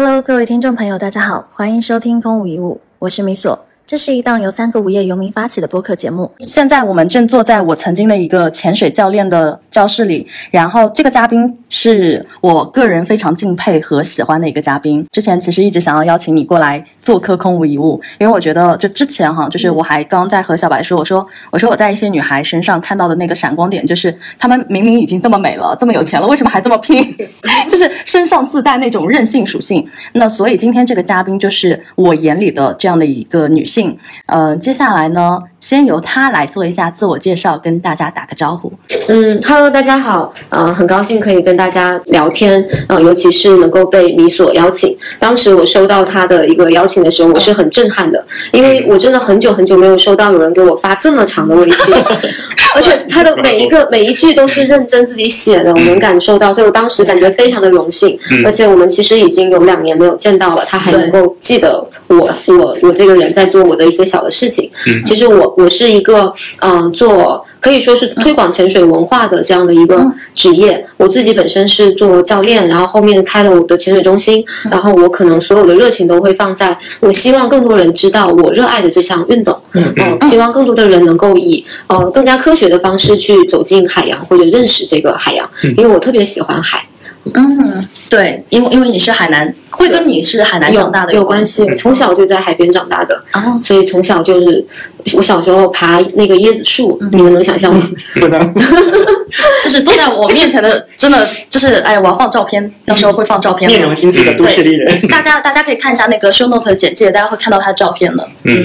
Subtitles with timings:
[0.00, 3.66] Hello，各位听众朋友，大家好，欢迎收听空无一物，我是米索。
[3.84, 6.30] 这是一档由三个无业游民发起的播客节目。
[6.40, 15.04] 现在我们正坐在我曾经的一个潜水教练的教室里，然后这个嘉宾是我个人非常敬佩和喜欢的一个嘉宾。
[15.10, 27.02] 之前其实一直想要邀请你过来做客空无一物，因为我觉得就之前哈，就是我还刚在和小白说，我说我说我在一些女孩身上看到的那个闪光点，就是她们明明已经这么美了，这么有钱了，为什么还这么拼？
[27.66, 29.88] 就是身上自带那种任性属性。
[30.12, 33.98] 那所以今天这个嘉宾就是我眼里的这样的一个女性。
[34.26, 38.70] 嗯，接下来呢，先由她来做一下自我介绍，跟大家打个招呼。
[39.08, 44.94] 嗯，Hello，大家好，呃，很高兴可以跟大家聊天，呃，尤其是能够被米所邀请。
[45.18, 51.94] 当时我收到他的一个邀请的时候，我是很震撼的，因为我真的很久很久没有收到有人给我发这么长的微信，
[52.74, 58.18] 而且 他的每一个每一句都是认真自己写的，我能感受到，所以我当时感觉非常的荣幸。
[58.44, 64.70] 而且我们其实已经有两年没有见到了，他还能够记得我，我，我这个人在做我的一些小的事情。
[65.04, 67.44] 其实我我是一个嗯做。
[67.68, 70.02] 可以说是推广潜水文化的这样的一个
[70.32, 70.82] 职业。
[70.96, 79.54] 我自己本身是做教练，然后后面开了我的潜水中心，然后我可能所有的热情都会放在我希望更多人知道我热爱的这项运动。
[79.74, 79.94] 嗯，
[80.30, 86.87] 希望更多的人能够以呃更加科学的方式去走进海洋或者认识这个海洋，因为我特别喜欢海。
[87.34, 91.66] 嗯，对，因为因为你是海南，会跟你是海南长大的有关系。
[91.74, 93.20] 从小就在海边长大的，
[93.62, 94.64] 所以从小就是
[95.14, 97.82] 我小时候爬那个椰子树，你们能想象吗？
[98.20, 98.54] 不能，
[99.62, 103.70] 就是坐在我面前的，真的就是哎，我要放照片，到时候会放照片。
[103.70, 108.26] 面容精致的都市丽人，大家大家可以看一下那个 show note 的简介，大家会看到他的照片的。
[108.44, 108.64] 嗯，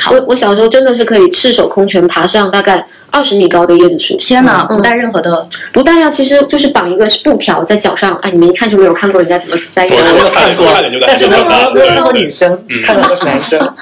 [0.00, 2.86] 好，我我小时候真的是可以赤手空拳爬上大概。
[3.10, 4.64] 二十米高的椰子树，天哪！
[4.66, 8.16] 不带任何的，不带呀，其实就是绑一个布条在脚上。
[8.22, 9.84] 哎，你们一看就没有看过人家怎么带。
[9.84, 10.66] 我没有看过，
[11.06, 13.58] 但是没有没有看过女生，看到都是男生。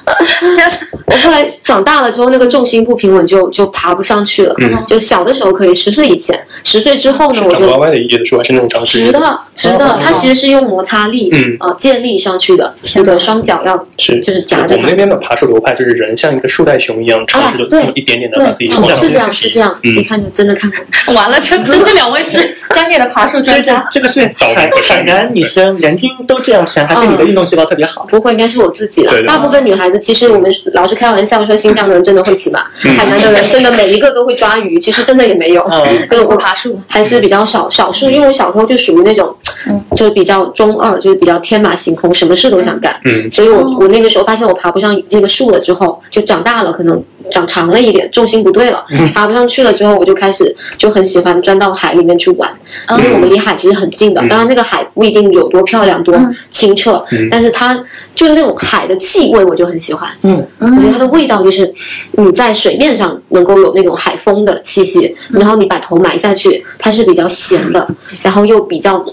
[1.07, 4.57] 我后来长大了之后，那个重心不平稳，就就爬不上去了。
[4.87, 12.75] 就小的时候可以，十岁以前，十岁之后呢，我就歪歪的椰子树还是那种长直的，直的，它其实是用摩擦力，嗯，啊，建立上去的。
[12.97, 14.75] 那个双脚要是就是夹着。
[14.75, 19.09] 我们那边的爬树流派就是人像一个树袋熊一样，尝试的一点点的把自己冲上去。
[19.11, 20.85] 这样是这样，一看就真的看看。
[21.15, 23.87] 完了，这这这两位是专业的爬树专家。
[23.93, 28.07] 这个是 海海南女生人均都这样想，还是你的运动细胞特别好？
[28.09, 29.23] 不会，应该是我自己了。
[29.25, 34.79] 大部分女孩子，其实我们老是开玩笑说，新疆的人真的会骑马，海南的人真的每一个都会抓鱼。
[34.81, 35.67] 其实真的也没有，
[36.09, 38.11] 跟会爬树还是比较少少数。
[38.11, 39.35] 因为我小时候就属于那种，
[39.95, 42.99] 就是比较中二，就是比较天马行空，什么事都想干。
[43.05, 47.03] 嗯，所以我我那个时候发现我爬不上那个树了之后，就长大了，可能。
[47.31, 49.73] 长长了一点，重心不对了，爬不上去了。
[49.73, 52.51] 之后我就开始就很喜欢钻到海里面去玩，
[52.91, 54.21] 因为我们离海其实很近的。
[54.29, 56.15] 当然那个海不一定有多漂亮、多
[56.51, 57.75] 清澈，但是它
[58.15, 60.09] 就是那种海的气味，我就很喜欢。
[60.23, 61.73] 嗯，我觉得它的味道就是
[62.13, 67.87] 你在水面上能够有那种海风的气息，然后你把头埋下去，它是比较咸的，
[68.23, 69.05] 然后又比较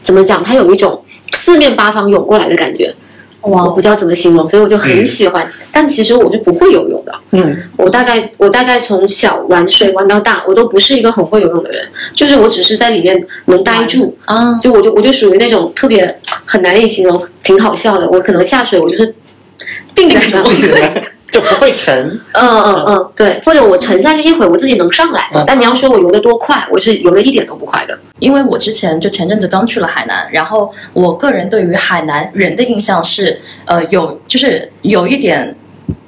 [0.00, 0.42] 怎么讲？
[0.44, 1.02] 它有一种
[1.32, 2.94] 四面八方涌过来的感觉。
[3.42, 5.48] 哇，我不知道怎么形容，所以我就很喜欢。
[5.72, 7.12] 但其实我就不会游泳的。
[7.32, 11.86] 嗯，我大概我大概从小玩水玩到大，我都不是一个很会游泳的人。
[12.14, 18.08] 就是我只是在里面能待住啊，就我就我就属于那种特别很难以形容，挺好笑的。
[18.08, 19.14] 我可能下水，我就是
[19.94, 21.02] 定在那。
[21.32, 25.30] 就不会沉， 嗯嗯嗯，对，或者我沉下去一会儿，我自己能上来。
[25.46, 27.98] 但你要说我游得多快，我是游的一点都不快的。
[28.22, 35.52] 因为我之前就前阵子刚去了海南，然后我个人对于海南人的印象是，呃，有就是有一点，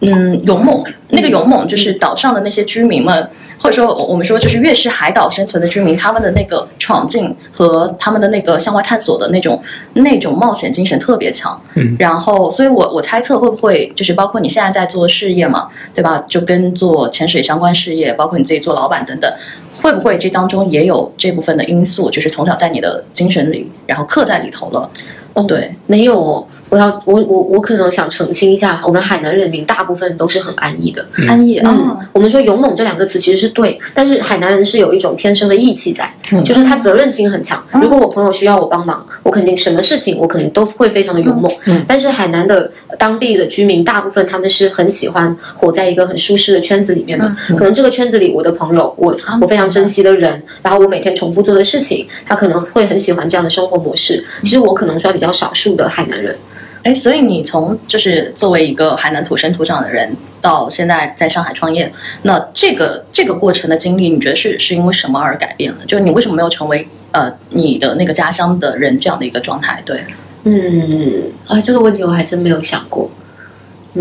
[0.00, 0.84] 嗯，勇猛。
[1.08, 3.28] 那个勇猛就是岛上的那些居民们。
[3.56, 9.58] 或者说，我们说就是越是海岛生存的居民，他们的那个闯进和他们的那个向外探索的那种
[9.94, 11.58] 那种冒险精神特别强。
[11.74, 16.22] 嗯，然后，所以我我猜测会不会就是包括你现在在做事业嘛，对吧？
[16.28, 19.32] 就跟做潜水相关事业，包括你自己做老板等等，
[19.74, 24.90] 会不会这当中也有这部分的因素，就是从小在你的精神里，然后刻在里头了？
[25.32, 26.46] 哦，对，没有。
[26.74, 31.72] 我要我我我可能想澄清一下，我们海南人民大部分都是很安逸的，安逸啊。
[32.12, 36.12] 我们说勇猛这两个词其实是对，但是海南人是有一种天生的义气在，
[36.44, 37.64] 就是他责任心很强。
[37.80, 41.48] 如果我朋友需要我帮忙，我肯定什么事情我肯定都会非常的勇猛。
[41.86, 54.26] 但是海南的当地的居民大部分他们是很喜欢活在一个很舒适的圈子里面的，可能这个圈子里我的朋友，我我非常珍惜的人，然后我每天重复做的事情，他可能会很喜欢这样的生活模式。
[54.42, 56.36] 其实我可能算比较少数的海南人。
[56.84, 61.90] 哎，所以你从就是作为一个海南土生土长的人，到现在在上海创业，
[62.22, 65.78] 那这个这个过程的经历，你觉得是是因为什么而改变了？
[65.86, 69.82] 就是你为什么没有成为呃你的那个家乡的人这样的一个状态？
[69.86, 70.04] 对，
[70.44, 73.10] 嗯，啊，这个问题我还真没有想过。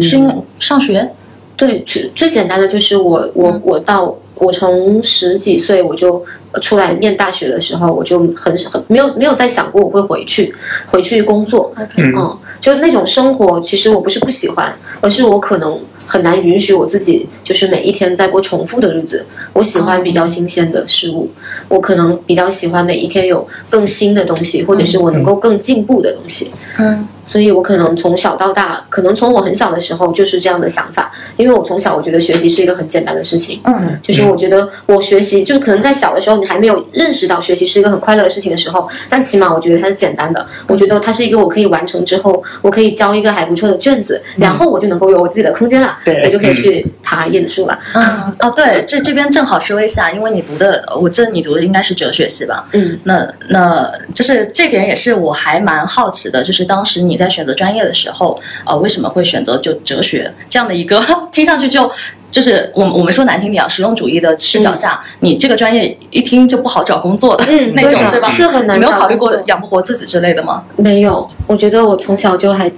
[0.01, 1.09] 是因为上学？
[1.55, 6.25] 对，最最简单的就是我我我到我从十几岁我就
[6.61, 10.53] 出来念大学的时候，我就很很没有没有再想过我会回去
[10.87, 11.71] 回去工作。
[11.95, 15.77] 嗯，就那种生活，其实我不是不喜欢，而是我可能。
[16.05, 19.25] 很难允许我自己就是每一天在过重复的日子。
[19.53, 21.31] 我喜欢比较新鲜的事物，
[21.69, 26.51] 我可能比较喜欢每一天有更新的东西，或者是我能够更进步的东西。
[26.77, 31.11] 嗯，所以我可能从小到大，可能从我很小的时候就是这样的想法。
[31.37, 33.59] 因为我从小我觉得学习是一个很简单的事情。
[33.63, 40.45] 嗯，就是我觉得我学习，就可能在小的时候你还没有认识到学习是一个很快乐的事情的时候，但起码我觉得它是简单的。
[40.67, 45.97] 我觉得它是一个我可以完成之后，我可以交一个还不错的卷子，然后我就能够有我自己的空间了。
[46.03, 47.79] 对，我就可以去爬椰子树了。
[47.93, 52.67] 嗯，哦，对，这这边正好说一下，因为你读的，我记得你读的应该是哲学系吧？
[52.73, 61.91] 嗯，那那就是这点也是我还蛮好奇的，就是当时你在选择专业的时候，呃，为什么会选择就哲学这样的一个 听上去就
[62.31, 68.29] 就是我我们说难听点啊，实用主义的视角下，你这个专业一听就不好找工作的那种，对吧？
[68.29, 68.79] 是很难。
[68.79, 70.63] 没有考虑过养不活自己之类的吗？
[70.75, 72.71] 没有，我觉得我从小就还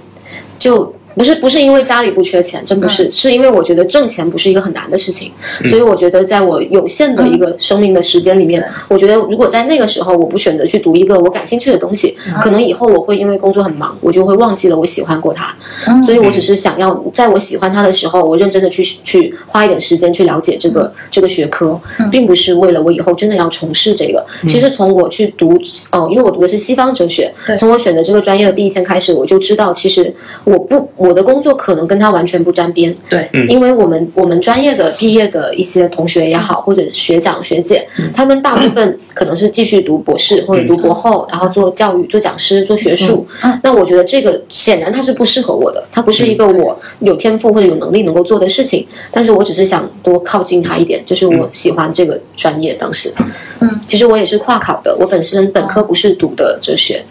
[0.58, 0.95] 就。
[1.16, 5.32] 不是不是因为家里不缺钱，真不是，是因为我觉得挣钱不是一个很难的事情，
[5.64, 15.56] 所以我觉得在我有限的一个生命的时间里面，我觉得如果在那个时候我不选择去读一个我感兴趣的东西，可能以后我会因为工作很忙，我就会忘记了我喜欢过它，
[16.02, 21.80] 所以我只是想要在我喜欢它的时候，我认真的去去花一点时间去了解这个这个学科，
[22.12, 24.22] 并不是为了我以后真的要从事这个。
[24.46, 25.58] 其实从我去读，
[25.92, 30.14] 哦，因为我读的是西方哲学，从我选择这个专业的第一天开始，我就知道其实
[30.44, 30.86] 我不。
[31.06, 43.26] 我的工作可能跟他完全不沾边，对，因为我们我们专业的毕业的一些同学也好，或者学长学姐，他们大部分可能是继续读博士或者读博后，然后做教育、做讲师、做学术。
[43.62, 48.86] 那我觉得这个显然它是不适合我的，它不是一个我有天赋或者有能力能够做的事情。
[49.12, 52.74] 但是我只是想多靠近他一点，就是我喜欢这个专业。
[52.74, 53.12] 当时，
[53.60, 57.04] 嗯，其实我也是跨考的，我本身本科不是读的哲学。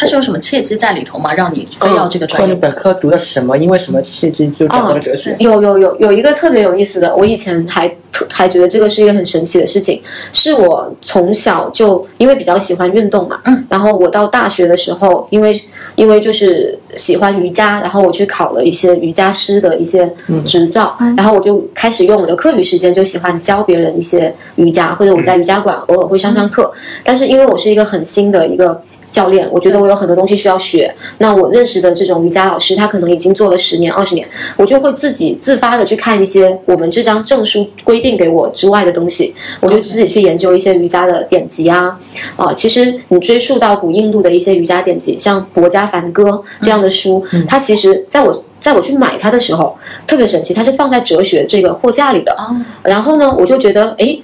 [0.00, 1.30] 他是有什么契机在里头吗？
[1.36, 2.54] 让你非要这个专业？
[2.54, 3.54] 你本科读的什么？
[3.58, 5.36] 因为什么契机就转到了哲学？
[5.38, 7.94] 有有有有一个特别有意思的，我以前还
[8.32, 10.00] 还觉得这个是一个很神奇的事情。
[10.32, 15.54] 是我从小就因为比较喜欢运动嘛，嗯，然后我到大学的时候，因为
[15.96, 20.10] 因为就是喜欢瑜伽，然后我去考了一些瑜伽师的一些
[20.46, 26.72] 执照，然后我就开始用我的课余时间就喜欢教别人一些瑜伽，或者我在瑜伽馆偶尔会上上课。
[27.04, 28.80] 但是因为我是一个很新的一个。
[29.10, 30.94] 教练，我觉得我有很多东西需要学。
[31.18, 34.26] 那我认识的这种瑜伽老师，他可能已经做了十年、二十年，
[34.56, 41.98] 我就会自己自发的去看一些我们这张证书规定给我之外的东西，我就自己去研究一些瑜伽的典籍啊。
[42.36, 46.30] 啊，其实你追溯到古印度的一些瑜伽典籍，像《博伽梵歌》
[46.60, 49.76] 这样的书，它其实在我在我去买它的时候
[50.06, 52.36] 特别神奇，它是放在哲学这个货架里的。
[52.82, 54.18] 然后呢，我就觉得，哎。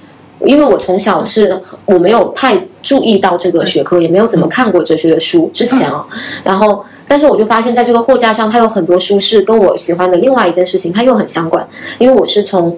[0.45, 6.05] 因为我从小是我没有太注意到这个学科，也没有怎么看过哲学的书之前啊，
[6.43, 11.67] 然后但是我就发现，在这个货架上，它有很多书是跟我喜欢的另外一件事情，它又很相关。
[11.97, 12.77] 因为我是从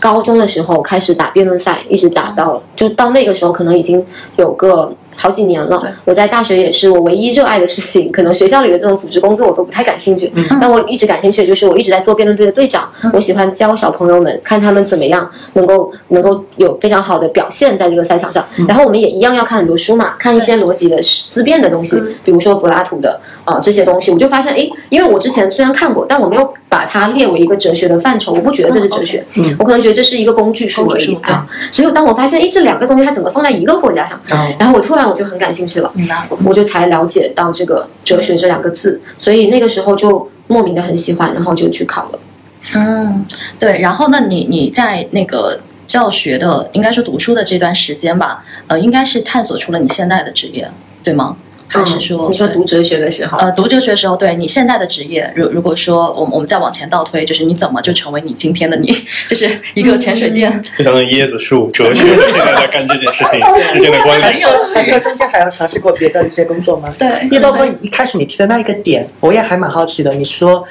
[0.00, 4.04] 高中的时候开始打辩论赛，一直打到就到那个时候，可能已经
[4.36, 4.92] 有个。
[5.16, 8.10] 好几年了，我在大学也是我唯一热爱的事情。
[8.12, 12.88] 可能学校里的这种组织工作我都不太感兴趣，但我一直感兴趣的就是我一直在做辩论队的队长。
[13.12, 18.44] 我喜欢教小朋友们，看他们怎么样能够能够有非常好的表现在这个赛场上。
[18.68, 24.10] 然后我们也一样要看很多书嘛，看一些逻辑的思辨的东西，比如说柏拉图的啊这些东西。
[24.10, 28.32] 我就发现，哎，因为我之前虽然看过，但我没有把它列为一个哲学的范畴。
[28.32, 29.24] 我不觉得这是哲学，
[29.58, 31.46] 我可能觉得这是一个工具书而已啊。
[31.70, 34.18] 所以当我发现，哎，这两个东西它怎么放在一个货架上？
[34.58, 35.01] 然后我突然。
[35.08, 36.26] 我就很感兴趣了，明白？
[36.44, 42.18] 我就才了解到这个哲学这两个字，所以那个时候就莫名的很喜欢，然后就去考了。
[42.74, 43.24] 嗯，
[43.58, 43.78] 对。
[43.80, 50.70] 然后，那你你在那个教学的，应该说读书的这段时间吧，呃，应该是探索出了你现在的职业，
[51.02, 51.36] 对吗？
[51.72, 58.94] 还是说你说读哲学的时候，呃，读哲学的时候，对你现在的职业，如如果说我们我们再往前倒推，就是你怎么就成为你今天的你，
[59.28, 63.40] 就是一个潜水店，就相当于椰子树哲学现在在干这件事情
[63.72, 64.32] 之间的关联。
[64.32, 66.94] 还有还有中间还要尝试过别的一些工作吗？
[66.98, 70.12] 对，也包括一开始你提的那一个点，我也还蛮好奇的。
[70.14, 70.64] 你说，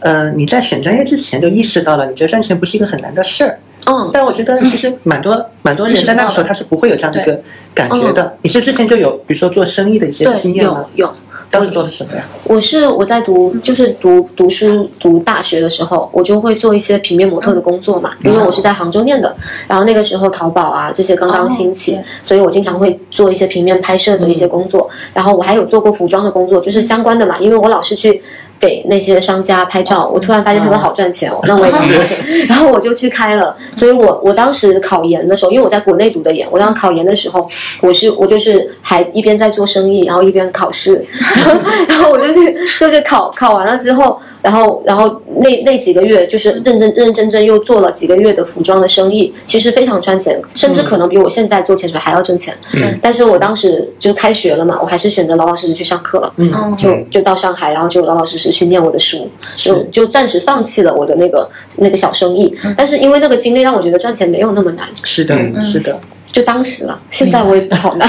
[0.00, 3.58] 呃，你在选专业之前就意识到了，你觉得赚钱不是一个很难的事儿。
[3.86, 7.40] 嗯，但我觉得其实蛮多蛮多人在那个时候他是不会有这样的一个
[7.72, 8.36] 感觉的。
[8.42, 10.84] 你是之前就有，比如说做生意的一些经验吗？
[10.94, 11.12] 有有，
[11.50, 12.24] 当时做的什么呀？
[12.44, 19.34] 我是我在读，就是读读书读大学的时候，我就会做一些平面模特的工作嘛，因为我是在杭州念的，
[19.68, 28.20] 然后那个时候淘宝啊这些刚刚兴起，所以我经常会做一些平面拍摄的一些工作，然后我还有做过服装的工作，就是相关的嘛，因为我老是去。
[28.60, 33.56] 给那些商家拍照，我突然发现他们好赚钱哦，那我也 去， 然后我就去开了。
[33.74, 37.48] 所以我我当时考研的时候，因为我在国内读的研，我当时考研的时候，
[37.80, 41.04] 我是我就是还一边在做生意，然后一边考试，
[41.88, 44.18] 然后我就去就是考考完了之后。
[44.42, 52.54] 然后，然后那那几个月就是认真认认真真又做了几个月的服装的生意，其实非常赚钱，甚至可能比我现在做潜水还要挣钱。
[52.72, 56.32] 嗯，但是我当时就开学了嘛，我还是选择老老实实去上课了。
[56.36, 62.54] 嗯，就就到上海，然后就老老实实去念我的书，就就暂时放弃了我的那个那个小生意。
[62.76, 64.86] 但是因为那个经历让我觉得赚钱没有那么难。
[65.04, 65.98] 是的，是的。
[66.26, 68.08] 就当时了，现在我也觉得好难。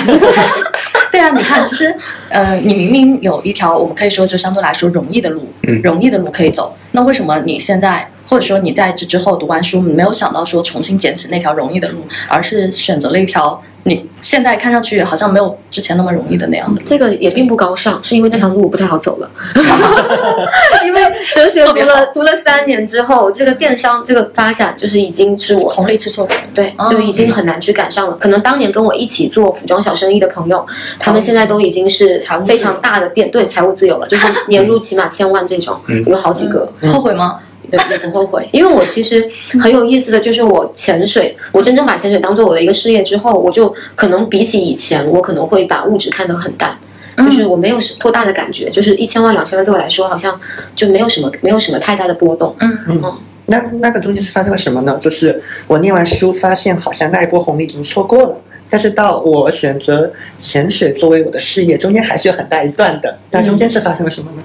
[1.09, 1.95] 对啊，你看，其实，
[2.29, 5.47] 呃，你明明有一条我们可以说就相对来说容易的路，
[5.81, 13.61] 容易的路可以走，那为什么你现在或者说你在这之后读完书，没有想到说重新捡起那条容易的路，而是选择了一条？
[13.87, 19.31] 你现在看上去好像没有之前那么容易的那样的，这个也并不高尚，是因为那条路不太好走了。
[20.85, 21.01] 因为
[21.33, 28.17] 哲学读了读了三年之后，这个电商这个发展就是已经是我红利吃错对，就已经很难去赶上了。
[28.17, 30.65] 可能当年跟我一起做服装小生意的朋友，
[30.99, 36.69] 他们现在都已经是非常大的店，对，财务自由了，就是年入起码千万这种，有好几个。
[36.91, 37.39] 后悔吗？
[37.71, 46.77] 也也不后悔，因为我其实很有意思的就是我潜水，我真正把潜水当做我的一个事业之后，我就可能比起以前，我可能会把物质看得很淡，
[47.17, 50.39] 就是我没有多大的感觉，就是一千万两千万对我来说好像
[50.75, 52.55] 就没有什么没有什么太大的波动。
[52.59, 53.13] 嗯嗯，
[53.47, 54.97] 那那个中间是发生了什么呢？
[55.01, 63.17] 就是我念完书发现好像那一波红利已经错过了，但是到我选择潜水作为我的事业，中间还是有很大一段的。
[63.31, 64.43] 那中间是发生了什么呢？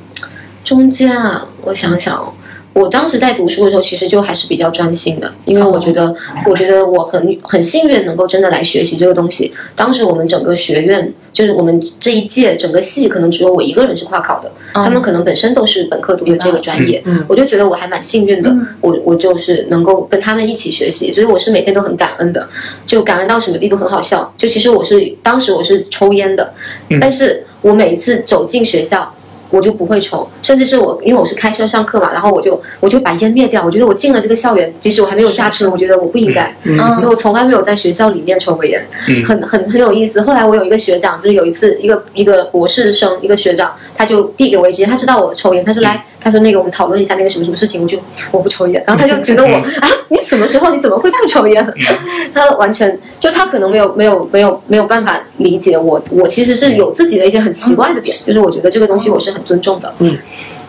[0.65, 2.33] 中间啊，我想想。
[2.75, 6.15] 我当时在读书的时候，其实就还是比较专心的，因为我觉得，
[6.47, 9.53] 我觉得我很很幸运能够真的来学习这个东西。
[9.77, 17.03] 当时我们整个学院，就是我们这一届整个系，可能只有我一个人是跨考的，他们可能本身都是本科读的这个专业。
[17.29, 18.51] 我就觉得我还蛮幸运的，
[18.81, 22.49] 我我就是能够跟他们一起学习，所以我是每天都很感恩的，
[22.87, 24.33] 就感恩到什么地步很好笑。
[24.39, 26.55] 就其实我是当时我是抽烟的，
[27.01, 29.15] 但是我每一次走进学校。
[29.53, 33.65] 我就不会抽，甚至是我，因为我是开车上课嘛，然后我就我就把烟灭掉。
[33.65, 36.57] 我觉得我进了这个校园，即使我还没有下车，我觉得我不应该，
[36.99, 38.83] 所以我从来没有在学校里面抽过烟，
[39.27, 40.23] 很很很有意思。
[40.23, 46.05] 后来我有一个学长，就是有一次一个一个博士生一个学长，他就递给我一支烟，他知道我抽烟，他说来。
[46.23, 47.99] 他说：“那个，我们讨论一下那个什么什么事情。”我就
[48.31, 51.75] 我不抽烟，然后他就觉得我啊，你什么时候你怎么会不抽烟？
[52.33, 59.93] 他完全就他可能没有没有没有没有办法理解我，我其实是有自己的一些很奇怪的点，就是我觉得这个东西我是很尊重的。
[59.99, 60.17] 嗯，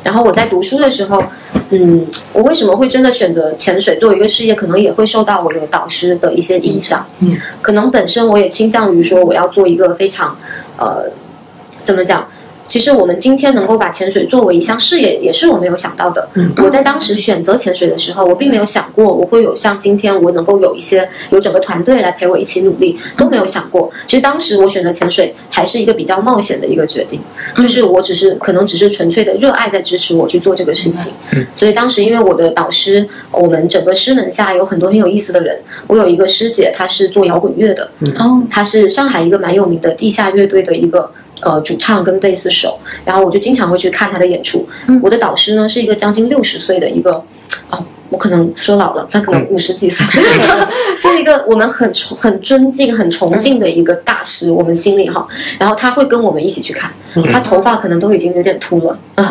[0.03, 1.23] 然后我在读书的时候，
[1.69, 4.55] 嗯，我为什么会真的选择潜水作为一个事业？
[4.55, 7.05] 可能也会受到我的导师的一些影响。
[7.19, 10.35] 嗯，可能本身我也倾向于说我要做一个非常
[10.77, 11.11] 呃，
[11.81, 12.27] 怎么讲？
[12.73, 16.27] 其实我们今天能够把潜水作为一项事业，也是我没有想到的。
[16.57, 23.91] 我在当时选择潜水的时候，我并没有想过我会有像今天我能够有一些有整个团队来陪我一起努力，都没有想过。
[24.07, 27.21] 其实当时我选择潜水还是一个比较冒险的一个决定，
[27.55, 31.13] 就是我只是可能只是纯粹的热爱在支持我去做这个事情。
[31.33, 35.59] 嗯所以当时因为我的导师，我们整个师门下有很多很有意思的人。
[35.85, 41.11] 我有一个师姐，她是做摇滚乐的，哦，她是上海一个蛮有名的地下乐队的一个。
[41.45, 44.67] 呃，主唱跟贝斯手，然后我就经常会去看他的演出。
[45.01, 47.23] 我的导师呢是一个将近六十岁的一个，
[47.69, 50.05] 哦，我可能说老了，他可能五十几岁，
[50.97, 55.27] 是一个我们很崇、很尊敬、很崇敬的一个大师，我们心里哈。
[55.59, 56.91] 然后他会跟我们一起去看，
[57.31, 58.97] 他头发可能都已经有点秃了。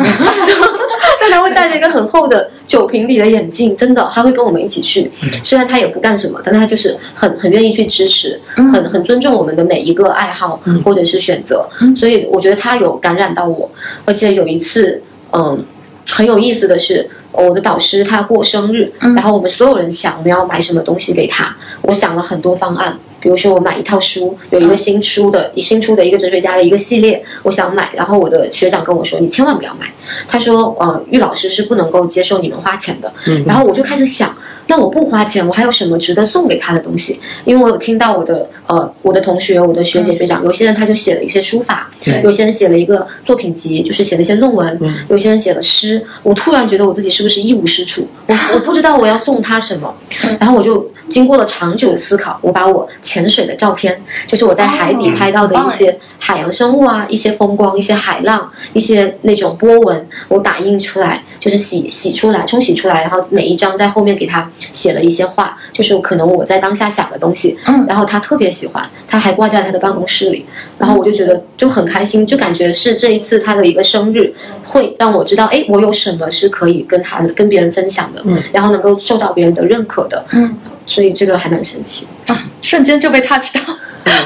[1.23, 5.09] 但他会戴着一个很厚的酒瓶里的眼镜，真的，他会跟我们一起去。
[5.41, 11.65] 虽然他也不干什么，但他就是很很愿意去支持，很很尊重我们的每一个爱好或者是选择。
[11.95, 13.71] 所以我觉得他有感染到我。
[14.03, 15.01] 而且有一次，
[15.31, 15.63] 嗯，
[16.09, 22.99] 很有意思的是，我的导师他过生日，然后我们所有人想我们要买什么东西给他，我想了很多方案。
[23.23, 27.89] 比如说我买一套书，有一个新出的，新出的一个哲学家的一个系列，我想买。
[27.95, 29.89] 然后我的学长跟我说：“你千万不要买。”
[30.27, 33.11] 他说：“呃，玉老师是不能够接受你们花钱的。”
[33.47, 34.35] 然后我就开始想。
[34.67, 37.19] 那我不花钱，我还有什么值得送给他的东西？
[37.43, 41.91] 因为我有听到我的呃，我的同学、我的学姐、学长，有些人他就写了一些书法，
[42.23, 46.01] 有些人写了一个作品集，就是写了一些论文，有些人写了诗。
[46.23, 48.07] 我突然觉得我自己是不是一无是处？
[48.27, 49.93] 我我不知道我要送他什么，
[50.39, 67.85] 然后我就经过了长久的思考，我把我潜水的照片，就是我在海底拍到的一些海洋生物啊，一些风光，一些海浪，一些那种波纹，我打印出来，就是洗洗出来，冲洗出来，然后每一张在后面给他写了一些话，就是可能我在当下想的东西，嗯。
[67.87, 70.43] 然后他特别喜欢，他还挂在他的办公室里，
[70.79, 78.41] 然后我就觉得就很开心，就感觉是这一次他的一个生日，会让我知道，哎，我有什么是可以跟他跟别人分享的，嗯。
[78.51, 82.45] 然后能够受到别人的认可的，嗯，所以这个还蛮神奇啊。
[82.61, 83.61] 瞬间就被 touch 到。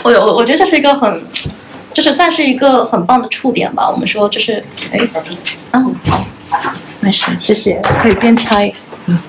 [0.04, 1.24] 我我我觉得这是一个很，
[1.94, 3.90] 就是算是一个很棒的触点吧。
[3.90, 5.00] 我们说就是，哎，
[5.72, 6.26] 嗯，好，
[7.00, 7.82] 没事，谢谢。
[8.02, 8.74] 可以边拆。
[9.06, 9.20] 嗯，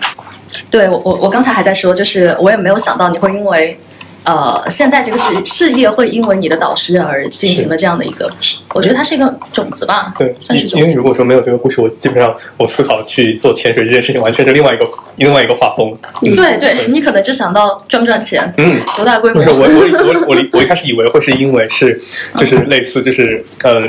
[0.70, 3.78] 对我我我刚才还在说，就是我也没有想到你会因为。
[4.25, 8.30] 呃，现在这个事 事业会因为你的导师而进行了这样的一个，
[8.75, 10.84] 我觉得它是一个种子吧，对，算是种子。
[10.84, 15.96] 因为如果说没有这个故事，我基本上我思考去做潜水这件事情，完全是另外一个另外一个画风。
[16.22, 16.37] 嗯。
[16.37, 19.42] 对对，你可能就想到赚不赚钱，嗯，多大规模。
[19.42, 22.00] 不是我我我我我一开始以为会是因为是
[22.37, 23.80] 就是类似就是呃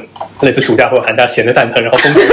[0.41, 2.25] 类似暑假或者寒假闲的蛋疼，然后疯狂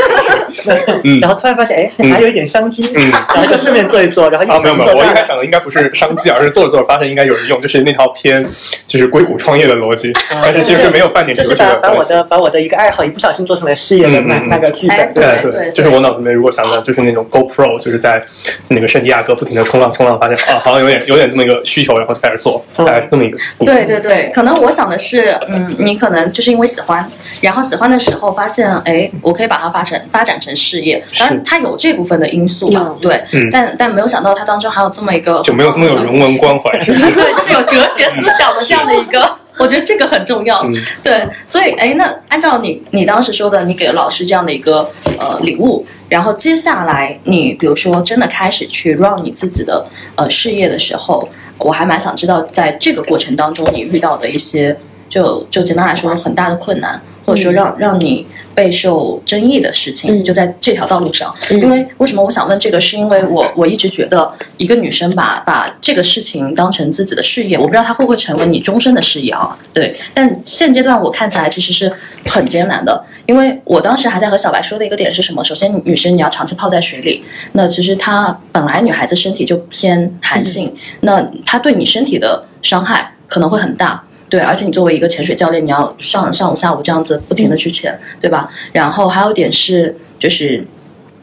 [0.51, 1.01] 潜水。
[1.05, 1.19] 嗯。
[1.21, 2.13] 然后突然发现，哎，嗯。
[2.13, 3.11] 还有一点商机，嗯。
[3.35, 8.45] 然后就顺便做一做，然后啊，没有没有，我一开始始想的应该不是商机，而是做着做着发现应该有人用，就是那套偏
[8.87, 12.05] 就是硅谷创业的逻辑，但是其实没有半点就这个这是把把我。
[12.05, 15.15] 的把我的一个爱好一不小心做成了事业的那那个剧哎本。
[15.15, 18.23] 对对对就是我脑子里面如果想的就是那种 GoPro，就是在
[18.69, 23.39] 那个圣地亚哥不停的冲浪冲浪，发现啊好像有点有点这么一个需求，然后就开始做，大概是这么一个。
[23.65, 27.09] 对对对，可能我想的是，嗯，你可能就是因为喜欢，
[27.43, 31.03] 然后喜欢的时候发现，哎，我可以把它发成发展成事业。
[31.19, 37.07] 当然，它有这部分的因素吧有，对，嗯但但没有想到它当中还有这么一个就没有这么有人文关怀，是不是？
[37.15, 39.37] 对，就是有哲学思想的这样的一个。
[39.59, 44.87] 我觉得这个很重要，嗯对，所以哎，那按照你你当时说的，你给了老师这样的一个
[45.19, 54.77] 呃礼物，然后接下来你比如说真的开始去 run 你自己的呃事业的时候，我还蛮想知道，在这个过程当中你遇到的一些，
[55.09, 58.27] 就就简单来说很大的困难，或者说让让你
[58.57, 61.33] 备受争议的事情，嗯就在这条道路上。
[61.51, 69.57] 嗯因为为什么我想问这个，是因为我我一直觉得一个女生把把这个事情当成自己的事业，我不知道她会不会成为你终身的事业啊？
[69.73, 71.93] 对，但现阶段我看起来其实是
[72.25, 73.05] 很艰难的。
[73.27, 75.45] 因为我当时还在和小白说的一个点是什么？
[75.45, 84.01] 首先，女生你要长期泡在水里，那其实她本来女孩子身体就偏寒性，那她对你身体的伤害可能会很大。
[84.37, 88.47] 对，而且你作为一个潜水教练，你要上上午下午这样子不停的去潜，对吧？
[88.71, 90.63] 然后还有一点是，就是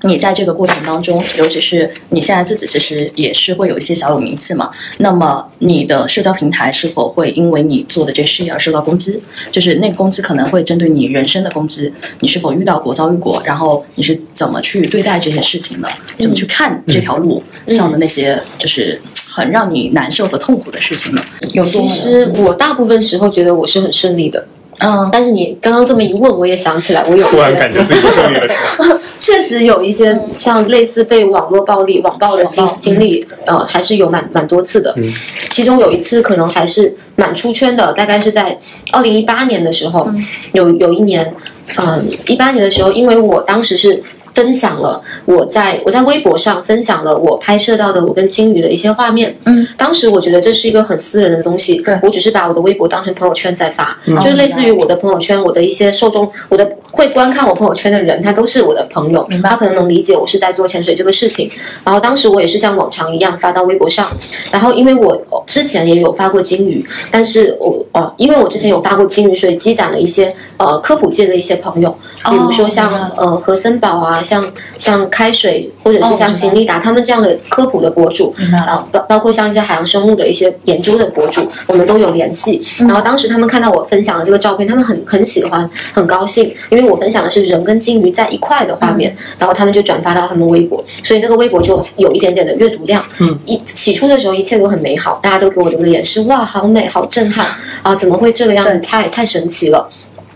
[0.02, 9.22] 你在这个过程当中，尤其是你现在自己其实也是会有一些小有名气嘛，那么你的社交平台是否会因为你做的这事业而受到攻击？
[9.52, 13.40] 就是那个攻击可能会针对你人生的攻击，你是否遇到过、遭遇过？
[13.46, 15.88] 然后你是怎么去对待这些事情的？
[16.20, 19.00] 怎么去看这条路上的那些就是
[19.34, 21.22] 很让你难受和痛苦的事情呢？
[21.54, 24.46] 有多其实我大部分时候觉得我是很顺利的，
[24.80, 28.98] 嗯但是你刚刚这么一问，我也想起来，我有一突然感些觉自己是胜利的时候。
[29.20, 34.94] 确实有一些像类似被网络暴力、网暴的经经历，呃，还是有蛮蛮多次的。
[34.98, 35.14] 嗯
[35.50, 38.60] 其中有一次可能还是蛮出圈的，大概是在
[38.92, 40.10] 二零一八年的时候，
[40.52, 41.34] 有有一年，
[41.78, 44.04] 嗯、一八年的时候，因为我当时是。
[44.34, 49.36] 分享了我在我在微博上分享了我拍摄到的我跟金鱼的一些画面。
[49.46, 61.50] 嗯，当时我觉得这是一个很私人的东西，对我只是把我的微博当成朋友圈在发，嗯就是类似于我的朋友圈，我的一些受众，我的会观看我朋友圈的人，他都是我的朋友，明白他可能能理解我是在做潜水这个事情。
[61.84, 64.10] 然后当时我也是像往常一样发到微博上，
[64.52, 71.96] 然后因为我之前也有发过金鱼，但是我呃，因为我之前有发过金鱼，所以积攒了一些呃科普界的一些朋友，
[72.30, 74.44] 比如说像、呃何森堡啊，像
[74.78, 82.66] 像开水或者是像邢丽达他们这样的科普的博主，明白了然后包包括像一些海洋生物的一些研究的博主，我们都有联系。
[82.80, 93.04] 嗯然后当时他们看到我分享的这个照片，他们很很喜欢，很高兴，因为我分享的是人跟金鱼在一块的画面，嗯然后他们就转发到他们微博，所以那个微博就有一点点的阅读量。
[93.20, 97.46] 嗯，一起初的时候一切都很美好，大家都给我留的言是哇，好美，好震撼
[97.84, 98.80] 啊，怎么会这个样子？
[98.80, 99.90] 太太神奇了。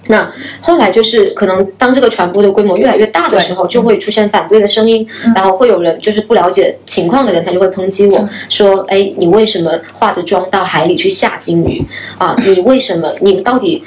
[0.10, 11.84] 那后来就是可能当这个传播的规模越来越大的时候，就会出现反对的声音，然后会有人就是不了解情况的人，他就会抨击我说：“哎，你为什么化着妆到海里去下金鱼
[12.17, 12.36] 啊？
[12.46, 13.12] 你为什么？
[13.22, 13.84] 你到底？”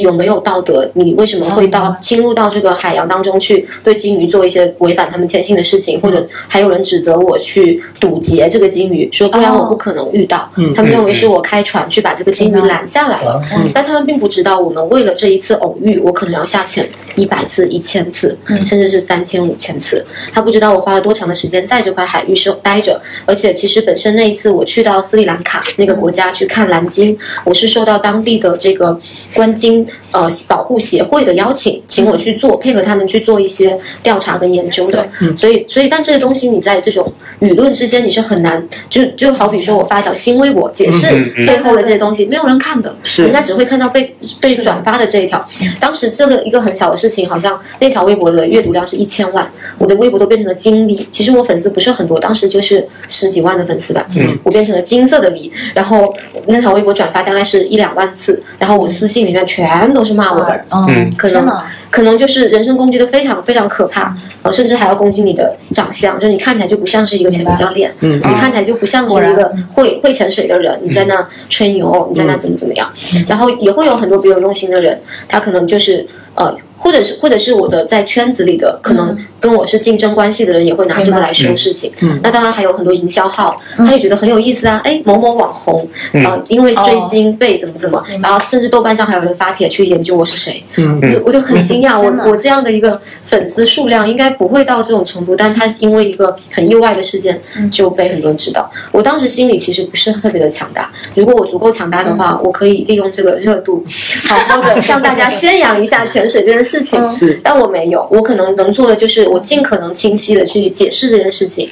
[0.00, 0.90] 有没有道德？
[0.94, 6.00] 你为什么会到侵入到这个海洋当中去对鲸鱼做一些违反他们天性的事情？
[6.00, 10.50] 或者还有人指责我去堵截这个鲸鱼，说不然我不可能遇到。
[10.74, 20.04] 他们认为是我开船去把这个鲸鱼拦下来了，但他们并不知道我们为了这一次偶遇，我可能要下潜一百次、一千次，嗯甚至是三千、五千次。
[20.32, 28.98] 他不知道我花了多长的时间在这块海域是待着，而且其实本身那一次我去到斯里兰卡那个国家去看蓝鲸，我是受到当地的这个
[29.34, 35.08] 观鲸呃保护协会的邀请，请我去做配合他们去做一些调查跟研究的。
[35.34, 41.06] 所以所以但这些东西你在这种舆论之间你是很难，就就好比说我发一条新微博解释
[41.46, 45.42] 背后的这些东西，没有人看的，是人家只会看到被被转发的这一条。
[45.80, 51.06] 当时这个一个很小的事情，好像那条微博的阅读量是一千万，我的微博都变成了金币。
[51.10, 55.50] 其实我粉丝不是很多，当时就是十几万的粉丝吧，嗯我变成了金色的币。
[55.74, 56.14] 然后
[56.46, 61.48] 那条微博转发大概是一两万次，然后我私信里面全都是骂我的，嗯，可能
[61.90, 68.16] 可能就是人身攻击的非常非常可怕，呃，甚至还要攻击你的长相，就你看起来就不像是一个潜水教练，嗯。
[68.16, 72.90] 你看起来就不像是一个会会潜水的人，你在那吹牛，你在那怎么怎么样，
[73.28, 76.56] 然后也会有很多别有用心的人，他可能就是呃。
[76.84, 81.90] 或者是或者是我的在圈子里的，可能跟我是竞争关系的人，也会拿这个来说事情。
[82.00, 82.20] 嗯。
[82.22, 84.82] 那当然还有很多营销号，他也觉得很有意思啊。
[84.84, 86.22] 哎，某某网红，嗯。
[86.26, 90.62] 啊，因为追星被怎么怎么，然后甚至豆瓣上还有人发帖去研究我是谁。
[90.76, 91.00] 嗯。
[91.24, 97.40] 我就很惊讶，我我这样的一个粉丝数量应该不会到这种程度，但他因为一个很意外的事件
[97.72, 98.70] 就被很多人知道。
[98.92, 103.82] 我当时心里其实不是特别的强大，如果我足够强大的话，我可以利用这个热度，
[104.28, 107.12] 好好的向大家宣扬一下潜水这件事情。
[107.12, 111.68] 是但我没有，我可能能做的就是我尽可能清晰的去解释这件事情，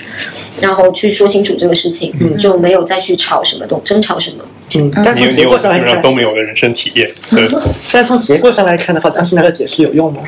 [0.61, 4.45] 然后去说清楚这个事情，就没有再去吵什么东争吵什么。
[4.75, 7.49] 嗯，但从结果上来看都，没有的人生体验，对，
[7.93, 10.23] 但从结果上来看的话，当时那个解释有用吗？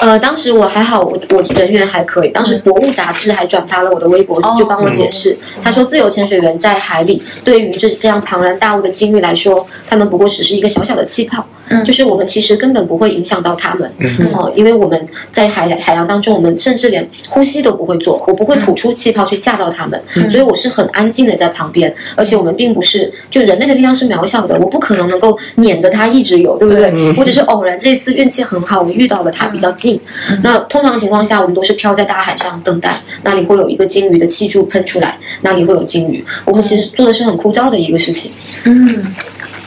[0.00, 2.28] 呃，当时我还好，我我人缘还可以。
[2.28, 5.36] 当时《博物》杂志还转发了我的微博，哦就帮我解释。
[5.62, 11.44] 他说，自由潜水员在海里，对于这这样庞然大物的鲸鱼来说，他们不过只是一个小小的气泡。
[11.70, 19.98] 嗯就是我们其实根本不会影响到他们，嗯哦，因为我们在海海洋当中，我们甚至连呼吸都不会做，我不会吐出气泡去吓到他们，
[20.30, 26.92] 所以我是很安静的在旁边，而且我们并不是就人类的力量是渺小的，我不可能能够撵着它一直游，对不对？
[27.16, 30.00] 我只是偶然这一次运气很好，我遇到了它比较近，
[30.42, 38.30] 那通常情况下我们都是漂在大海上等待，那里会有一个鲸鱼的气柱喷出来，那里会有鲸鱼，我们其实做的是很枯燥的一个事情。
[38.64, 39.06] 嗯，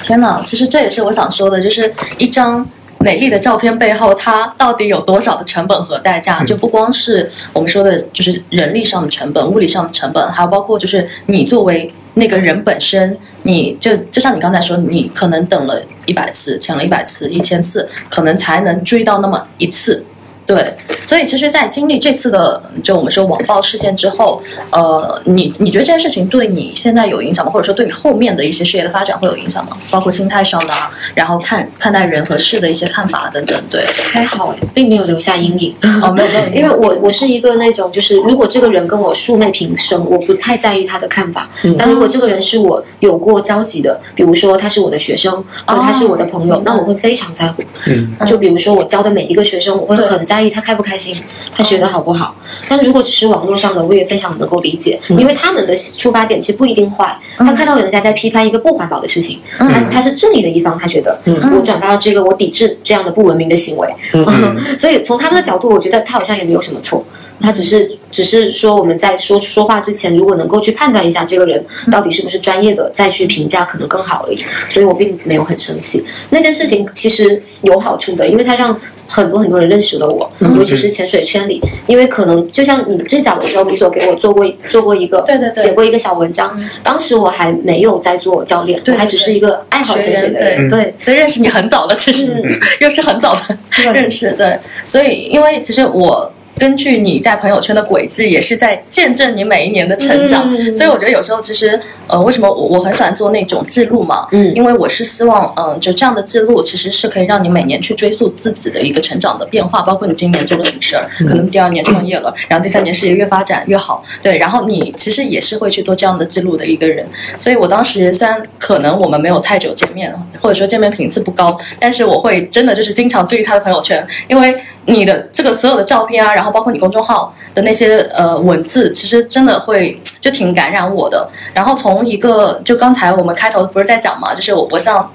[0.02, 0.42] 天哪！
[0.44, 6.44] 其实这也是我想说的，就是一张美丽的照片背后，它到底有多少的成本和代价？
[6.44, 20.04] 就不光是我们说的，就是人力上的成本、物理上的成本，还有包括就是你作为那个人本身，你就就像你刚才说，你可能等了一百次，抢了一百次、一千次，可能才能追到那么一次。
[20.48, 27.52] 对，所以其实，在经历这次的就我们说网暴事件之后，呃，你你觉得这件事情对你现在有影响吗？
[27.52, 29.76] 或者说对你后面的一些事业的发展会有影响吗？
[29.92, 33.62] 包括心态上的啊，然后看看待人和事的一些看法等等。
[33.70, 35.76] 对，还好哎，并没有留下阴影。
[36.02, 41.50] 哦，没有没有， 因为我我是一个那种，就是如果这个人跟我素昧平生，我不太在意他的看法。
[41.78, 45.34] 但如果这个人是我有过交集的，比如说他是我的学生，
[45.66, 47.62] 或者他是我的朋友，那我会非常在乎。
[47.88, 51.16] 嗯，就比如说我教的每一个学生，我会很在意他开不开心，
[51.54, 52.36] 他学的好不好。
[52.68, 57.18] 但如果只是网络上的，我也非常能够理解，因为他们的出发点其实不一定坏。
[57.38, 63.88] 他看到人家在批判一个不环保的事情，他他是正义的一方，他觉得我转发了这个，我抵制这样的不文明的行为。
[64.78, 67.04] 所以从他们的角度，我觉得他好像也没有什么错。
[67.40, 74.44] 他只是只是说我们在说说话之前，如果能够去判断一下这个人到底是不是专业的，再去评价可能更好而已。
[74.72, 76.04] 所以我并没有很生气。
[76.32, 78.76] 那件事情其实有好处的，因为它让
[79.08, 81.62] 很多很多人认识了我，尤其是潜水圈里。
[81.86, 90.68] 因为可能就像你最早的时候，米所给我做过做过一个对对对写过一个小文章，当时我还没有在做教练，对我还只是一个爱好潜水的人。
[90.68, 96.34] 对，所以认识你很早了，其实、嗯 又是很早的认识，对，所以因为其实我。
[96.58, 100.74] 根据你在朋友圈的轨迹，也是在见证你每一年的成长，嗯。
[100.74, 104.28] 所以我觉得有时候其实，呃，为什么我我很喜欢做那种记录嘛？
[104.32, 104.54] 嗯。
[104.56, 117.06] 因为我是希望，嗯、就这样的记录其实是可以让你每年去追溯自己的一个成长的变化，包括你今年做了什么事儿，可能第二年创业了，然后第三年事业越发展越好，对，然后你其实也是会去做这样的记录的一个人，
[117.38, 131.30] 所以我当时虽然可能我们没有太久见面，或者说见面频次不高，但是我会真的就是经常注意他的朋友圈，因为你的这个所有的照片啊，然后包括你公众号的那些呃文字，其实真的会就挺感染我的。
[131.54, 135.12] 然后从一个就刚才我们开头不是在讲嘛，就是我我向。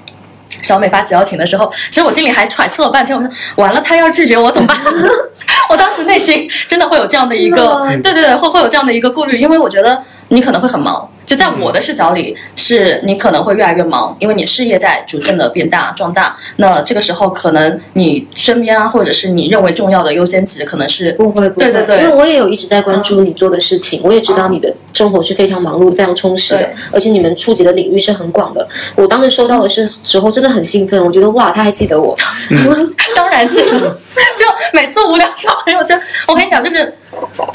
[0.61, 4.77] 小美发起邀请的时候，其实我心里还揣测了半天，我说完了，她要拒绝我怎么办？
[5.67, 9.99] 我当时内心真的会有这样的一个，对对对，会会有这样的一个顾虑，因为我觉得
[10.33, 11.09] 你可能会很忙。
[11.25, 16.35] 就在我的视角里，是你可能会越来越忙，因为你事业在逐渐的变大壮大。
[16.57, 28.67] 那这个时候，可能你身边啊，或者是你认为重要的优先级，可能是不会，不会，对对对，因为我也有一直在关注你做的事情，我也知道你的生活是非常忙碌、非常充实的，而且你们触及的领域是很广的。
[28.95, 32.13] 我当时收到的是时候真的很兴奋，我觉得哇，他还记得我，
[33.15, 36.93] 当然记得，就每次无聊刷朋友圈，我跟你讲，就是。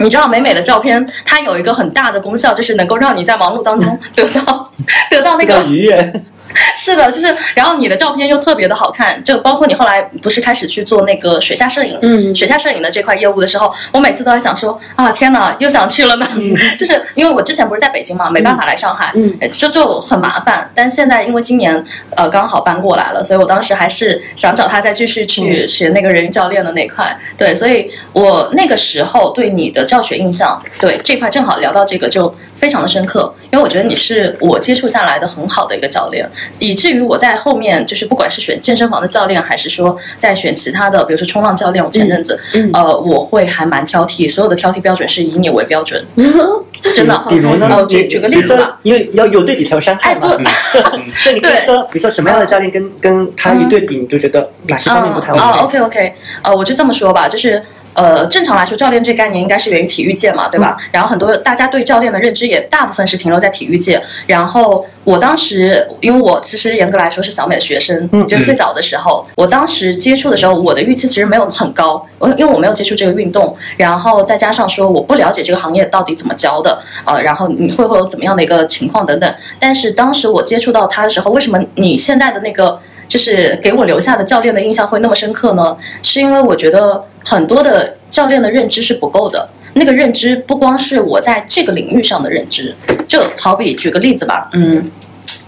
[0.01, 4.73] 你知道美美的照片，它有一个很大的功效，就是能够让你在忙碌当中得到
[5.11, 6.23] 得到那个愉悦。
[6.77, 16.27] 是的，就是，然后你的照片又特别的好看，就包括你后来不是开始去做那个水下摄影，嗯，水下摄影的这块业务的时候，我每次都在想说啊，天哪，又想去了呢，
[16.79, 21.85] 就是因为我之前不是在北京嘛，没办法来上海，嗯，就就很麻烦，但现在因为今年
[22.17, 36.29] 呃刚好搬过来了，所以我当时还是想找他再继续去学那个人鱼教练的那块，对，所以我那个时候对你的教学印象，对这块正好聊到这个就非常的深刻，因为我觉得你是我接触下来的很好的一个教练。
[36.59, 42.39] 以至于我在后面就是不管是选健身房的教练，还是说在选其他的，比如说冲浪教练，我前阵子，
[42.73, 46.05] 呃，我会还蛮挑剔，所有的挑剔标准是以你为标准，
[46.95, 47.25] 真的。
[47.29, 47.87] 比如呢？
[47.89, 50.29] 举举个例子吧，因为要有对比才有伤害嘛。
[51.17, 57.63] 所以你可以说，比如说什么样的教练跟跟他一对比，你就觉得哪些方面不太 OK OK，呃，我就这么说吧，就是。
[57.95, 60.77] 呃，正常来说，教练这概念应该是源于体育界嘛，对吧？
[60.93, 64.01] 然后很多大家对教练的认知也大部分是停留在体育界。
[64.27, 79.35] 然后我当时，因为我其实严格来说是小美的学生，就是最早的时候，我当时接触的时候，我的预期其实没有很高，我因为我没有接触这个运动，然后再加上说我不了解这个行业到底怎么教的，呃，然后你会会有怎么样的一个情况等等。
[79.59, 82.79] 但是当时我接触到他的时候，为什么你现在的那个？
[83.09, 85.77] 就是给我留下的教练的印象会那么深刻呢？
[86.03, 89.49] 是因为我觉得很多的教练的认知是不够的。
[89.75, 92.75] 那个认知不光是我在这个领域上的认知，
[93.09, 94.91] 就好比举个例子吧，嗯。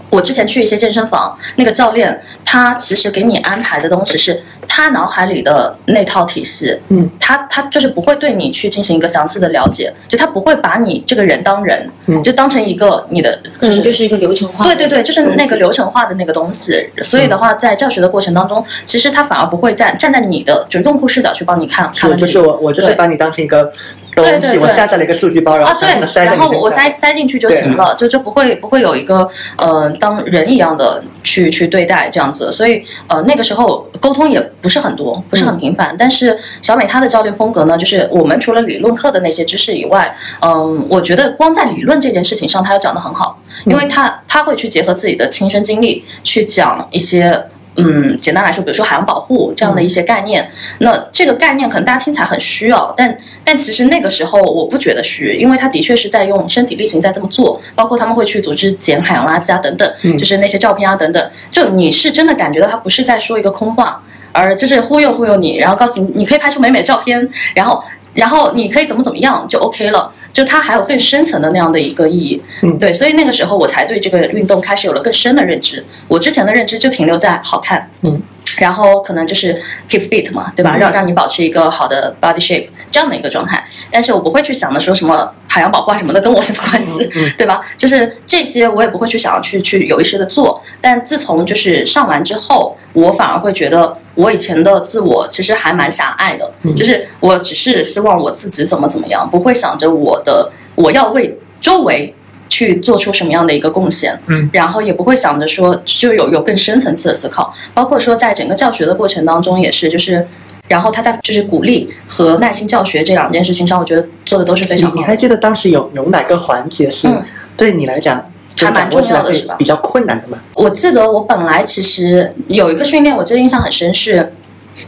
[0.09, 4.43] 我之前去一些健身房，那个教练他其实给你安排的东西是
[4.73, 16.87] 他脑海里的那套体系，嗯，他他就是不会对你去进行一个详细的了解，就他不会把你这个人当人，嗯，就当成一个你的，就是就是一个流程化，对对对，就是那个流程化的那个东西。
[17.01, 23.73] 所以的话，在教学的过程当中，其实他反而不会站站在你的就用户视角去帮你看看问题，就是我我就是把你当成一个。
[24.15, 35.95] 对对对，我下载了一个数据包，然后对，然后我塞塞进去就行了，就就不会不会有一个呃当人一样的去去对待这样子，所以呃那个时候沟通也不是很多，不是很频繁。
[35.97, 47.41] 但是小美她的教练风格呢，就是我们除了理论课的那些知识以外，嗯，我觉得光在理论这件事情上，她要讲的很好，因为她她会去结合自己的亲身经历去讲一些。
[47.77, 64.03] 嗯，简单来说，比如说海洋保护这样的一些概念，那这个概念可能大家听起来很虚哦，但但其实那个时候我不觉得虚，因为他的确是在用身体力行在这么做，包括他们会去组织捡海洋垃圾啊等等，就是那些照片啊等等，就你是真的感觉到他不是在说一个空话，
[64.33, 67.81] 而就是忽悠忽悠你，然后告诉你你可以拍出美美的照片，然后
[68.13, 70.11] 然后你可以怎么怎么样就 OK 了。
[70.33, 75.83] 就它还有更深层的那样的一个意义，嗯，对，所以那个时候我才对这个运动开始有了更深的认知。
[76.07, 78.21] 我之前的认知就停留在好看，嗯，
[78.59, 80.77] 然后可能就是 keep fit 嘛，对吧？
[80.77, 83.63] 让让你保持一个好的 body shape 这样的一个状态。
[83.89, 87.61] 但是我不会去想的说什么海洋保护啊什么的跟我什么关系，对吧？
[87.77, 90.61] 就是这些我也不会去想要去去有意识的做。
[90.79, 93.97] 但自从就是上完之后，我反而会觉得。
[94.13, 102.13] 我以前的自我其实还蛮狭隘的，就是我只是希望我自己怎么怎么样，不会想着我的我要为周围
[102.51, 110.27] 去做出什么样的一个贡献，嗯，然后也不会想着说就有有更深层次的思考，包括说在整个教学的过程当中也是，就是
[110.67, 114.95] 然后他在就是鼓励和耐心教学这两件事情上，我觉得做的都是非常好。
[114.97, 117.07] 你还记得当时有有哪个环节是
[117.55, 118.27] 对你来讲？
[118.57, 119.55] 还蛮重要的是吧？
[119.57, 120.37] 比较困难的嘛。
[120.55, 124.33] 我记得我本来其实有一个训练，我记得印象很深，是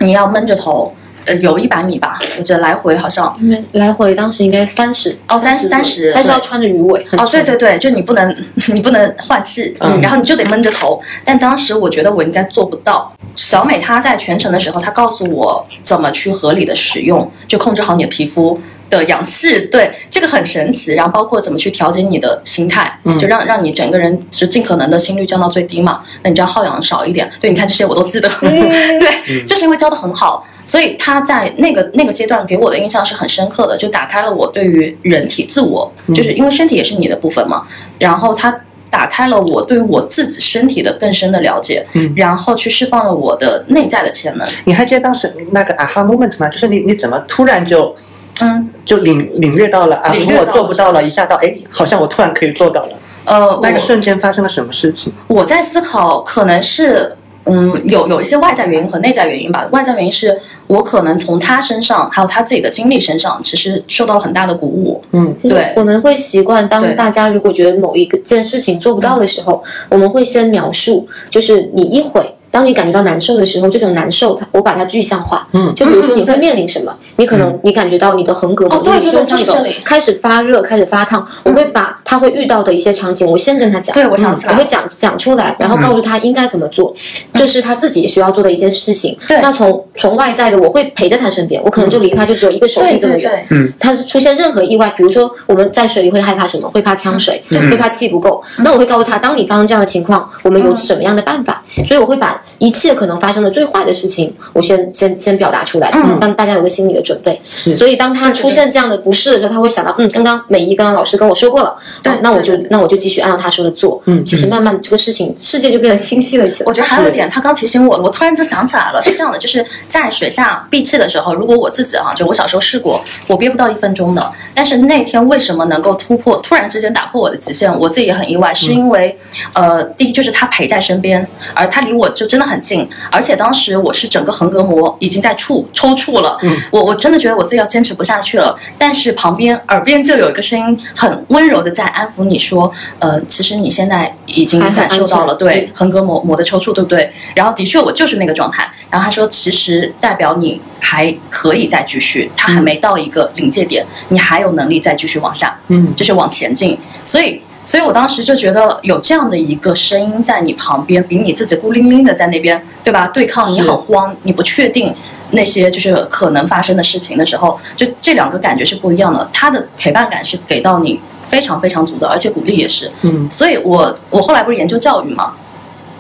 [0.02, 0.94] 你要闷着头，
[1.26, 3.36] 呃，游一百米吧，我记得来回好像。
[3.42, 7.06] 因为来回当时应该三十哦，三十三十，但是要穿着鱼尾。
[7.18, 8.36] 哦，对对对，就你不能
[8.74, 11.02] 你不能换气，然后你就得闷着头。
[11.24, 13.12] 但当时我觉得我应该做不到。
[13.36, 18.60] 小美她在全程的时候，她告诉我怎么去合理的使用，就控制好你的皮肤。
[18.90, 20.94] 的氧气，对这个很神奇。
[20.94, 26.02] 然后包括怎么去调节你的心态，就让让你整个人是尽可能的心率降到最低嘛。
[26.22, 27.28] 那你这样耗氧少一点。
[27.42, 28.30] 对，你看这些我都记得。
[28.40, 37.64] 对，就是因为教的很好，所以他在那个那个阶段给我的印象是很深刻的，就打开了我对于人体自我，就是因为身体也是你的部分嘛。
[38.00, 38.54] 然后他
[38.90, 44.48] 打开了我对于我自己身体的更深的了解，然后去释放了我的内在的潜能。
[44.66, 46.48] 你还记得当时那个 aha moment 吗？
[46.50, 47.96] 就是你你怎么突然就？
[48.42, 52.94] 嗯，就领领略到了啊，如果领略到了做不到了，一下到哎，好像我突然可以做到了。
[53.26, 55.14] 呃，那个瞬间发生了什么事情？
[55.28, 59.68] 我在思考，可能是嗯，有有一些外在原因和内在原因吧。
[59.72, 65.02] 外在原因是我可能从他身上，还有他自己的经历身上，其实受到了很大的鼓舞。
[65.12, 72.22] 嗯，对我们会习惯，当大家如果觉得某一个件事情做不到的时候，我们会先描述，就是你一会。
[72.50, 75.48] 当你感觉到难受的时候，这种难受，它我把它具象化。
[75.54, 83.94] 嗯就比如说你会面临什么，你可能你感觉到你的横膈膜、你哦对就是这里开始发热、开始发烫，我会把他会遇到的一些场景，我先跟他讲。
[83.94, 84.54] 对，我想起来。
[84.54, 86.94] 我会讲讲出来，然后告诉他应该怎么做，
[87.34, 89.18] 这是他自己需要做的一件事情。
[89.28, 93.22] 对那从从外在的，我会陪在他身边，我可能就离他就只有一个手臂这么远。
[93.22, 96.70] 对对，嗯他出现任何意外，比如说我们在水里会害怕什么？
[96.70, 98.42] 会怕呛水，嗯会怕气不够。
[98.60, 101.64] 那我会告诉他，当你发生这样的情况，我们有什么样的办法？
[101.88, 107.40] 所以我会把一切可能发生的最坏的事情，我先先先表达出来，嗯让大家有个心理的准备。
[107.76, 114.02] 所以当他出现这样的不适的时候，他会想到，嗯，刚刚美一刚刚老师跟我说过了，对哦那我就那我就继续按照他说的做。
[114.06, 116.64] 嗯其实慢慢这个事情世界就变得清晰了一些。
[116.66, 129.18] 我觉得还有一点，他刚提醒我了，我突然就想起来了，是这样的，就是在水下闭气的时候，如果我自己啊，就我小时候试过，我憋不到一分钟的，但是那天为什么能够突破，突然之间打破我的极限，我自己也很意外，是因为，
[129.54, 136.58] 呃，第一就是他陪在身边，而他离我就真的很近，而且当时我是整个横膈膜已经在触抽搐了，嗯。
[136.72, 147.12] 我我真的觉得我自己要坚持不下去了，但是旁边耳边就有一个声音很温柔的在安抚你说，呃，其实你现在已经感受到了，对，横膈膜膜的抽搐，对不对？
[147.36, 148.70] 然后的确我就是那个状态。
[148.90, 156.78] 然后他说，其实代表你还可以再继续，他还没到一个临界点，你还有能力再继续往下，嗯就是往前进。
[157.04, 163.08] 所以，所以我当时就觉得有这样的一个声音在你旁边，比你自己孤零零的在那边，对吧？
[163.08, 164.94] 对抗你是很慌，你不确定。
[165.34, 169.30] 那些就是可能发生的事情的时候，就这两个感觉是不一样的。
[169.34, 172.92] 他的陪伴感是给到你非常非常足的，而且鼓励也是。
[173.02, 175.34] 嗯所以我我后来不是研究教育嘛，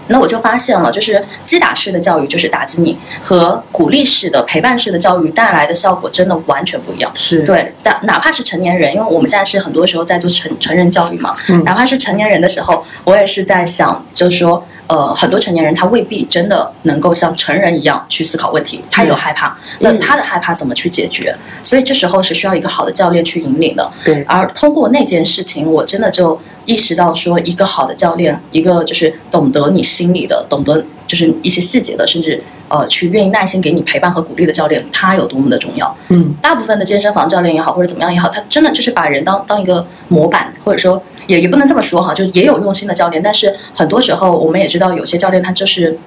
[0.08, 7.10] 那我就发现了，就是击打式的教育就是打击你，和鼓励式的陪伴式的教育带来的效果真的完全不一样。
[7.16, 21.36] 是，对，但哪怕是成年人，因为我们现在是很多时候在做成成人教育嘛，嗯哪怕是成年人的时候，我也是在想，就是说，呃，很多成年人他未必真的能够像成人一样去思考问题，他有害怕，那他的害怕怎么去解决？
[21.64, 23.92] 所以这时候是需要一个好的教练去引领的。
[24.04, 35.96] 对，而通过那件事情，我真的就意识到说，一个好的教练，一个就是懂得你心里的，懂得就是一些细节的，甚至呃，去愿意耐心给你陪伴和鼓励的教练，他有多么的重要。
[36.10, 46.00] 嗯大部分的健身房教练也好，或者怎么样也好，他真的就是把人当当一个模板，或者说也也不能这么说哈，就也有用心的教练，但是很多时候我们也知道，有些教练他就是。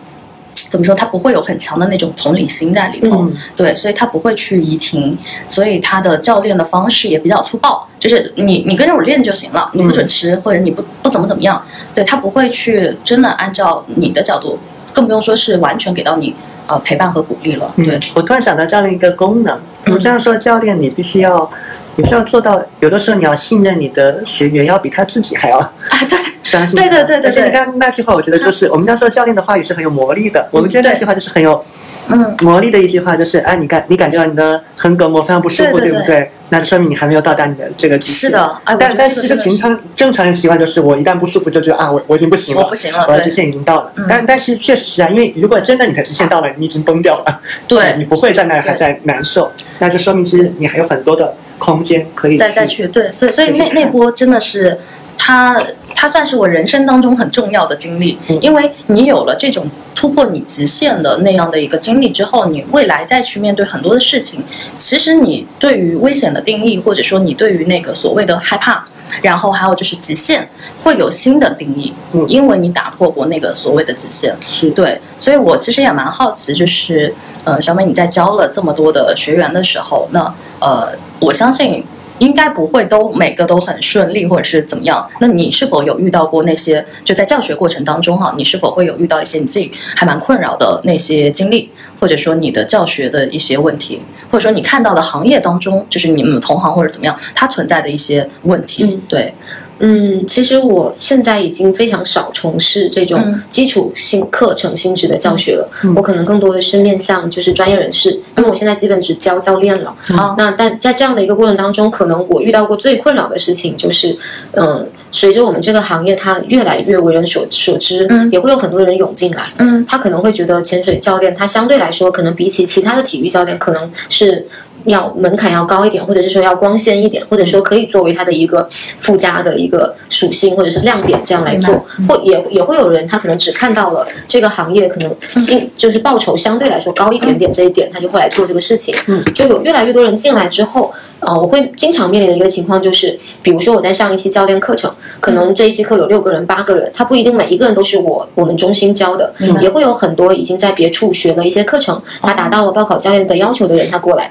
[0.68, 0.92] 怎么说？
[0.94, 5.16] 他不会有很强的那种同理心在里头，嗯对，所以他不会去移情，
[5.46, 11.62] 所以他的教练的方式也比较粗暴，就是你你跟着我练就行了，你不准吃、或者你不不怎么怎么样，
[11.94, 14.58] 对他不会去真的按照你的角度，
[14.96, 16.34] 更不用说是完全给到你
[16.66, 21.48] 呃陪伴和鼓励了，对嗯，，我突然想到这样的一个功能，我们这样说，教练你必须要，
[21.96, 25.70] 你必须要做到，有的时候你要信任你的学员，要比他自己还要啊
[26.08, 26.74] 对，相信。
[26.74, 30.48] 对对对对你刚刚那句话，我觉得就是 我们要说教练的话语是很有魔力的。
[30.50, 31.62] 我们今天那句话就是很有
[32.08, 36.28] 嗯，魔力的一句话，就是哎，你感你感觉到你的横膈膜非常不舒服，对对不对？
[36.50, 38.30] 那就说明你还没有到达你的这个极限。
[38.30, 43.92] 是的，哎，但但其实平常正常人习惯就是我一旦不舒服就觉得啊我我已经不行了，我不行了我的极限已经到了。
[43.96, 44.06] 嗯。
[44.08, 47.94] 但但是确实是啊，因为如果真的你的极限到了，你已经崩掉了，对。
[47.98, 54.78] 你不会在那还在难受，那就说明其实你还有很多的空间可以再再去对，所以所以那那波真的是
[55.18, 55.60] 他
[55.94, 58.38] 他算是我人生当中很重要的经历，嗯。
[58.40, 64.42] 因为你有了这种突破你极限的那样的一个经历之后，你未来再去面对很多的事情，
[64.76, 68.84] 其实你对于危险的定义，或者说你对于那个所谓的害怕。
[69.22, 70.46] 然后还有就是极限
[70.82, 74.68] 会有新的定义，嗯因为你打破过那个所谓的极限，是。
[74.70, 81.84] 对，所以我其实也蛮好奇，就是呃，小美你在教了这么多的学员的时候，那呃，我相信
[82.18, 85.06] 应该不会都每个都很顺利，或者是怎么样。
[85.20, 94.00] 那你是否有遇到过那些就在教学过程当中哈、你是否会有遇到一些你自己还蛮困扰的那些经历，或者说你的教学的一些问题，
[94.30, 99.00] 或者说你看到的行业当中，就是你们同行或者怎么样，它存在的一些问题，嗯。
[99.08, 99.34] 对，
[99.78, 105.68] 嗯，其实我现在已经非常少从事这种嗯基础性课程性质的教学了。
[105.84, 109.94] 嗯我可能更多的是面向就是专业人士，因为我现在基本只教教练了。
[110.04, 114.16] 好，那但在这样的一个过程当中，可能我遇到过最困扰的事情就是，
[114.52, 119.44] 嗯、随着我们这个行业它越来越为人所所知，嗯也会有很多人涌进来。
[119.58, 124.46] 嗯他可能会觉得潜水教练他相对来说，可能比起其他的体育教练，可能是
[124.86, 128.68] 要门槛要高一点，或者是说要光鲜一点，或者说可以作为它的一个
[129.00, 138.94] 附加的一个属性或者是亮点这样来做，或也也会有人他可能只看到了这个行业可能薪就是报酬相对来说高一点点这一点，他就会来做这个事情。
[139.06, 140.92] 嗯，就有越来越多人进来之后。
[141.20, 154.30] 啊，我会经常面临的一个情况就是，比如说我在上一期教练课程，可能这一期课有六个人、八个人，他不一定每一个人都是我我们中心教的，也会有很多已经在别处学了一些课程，他达到了报考教练的要求的人，他过来。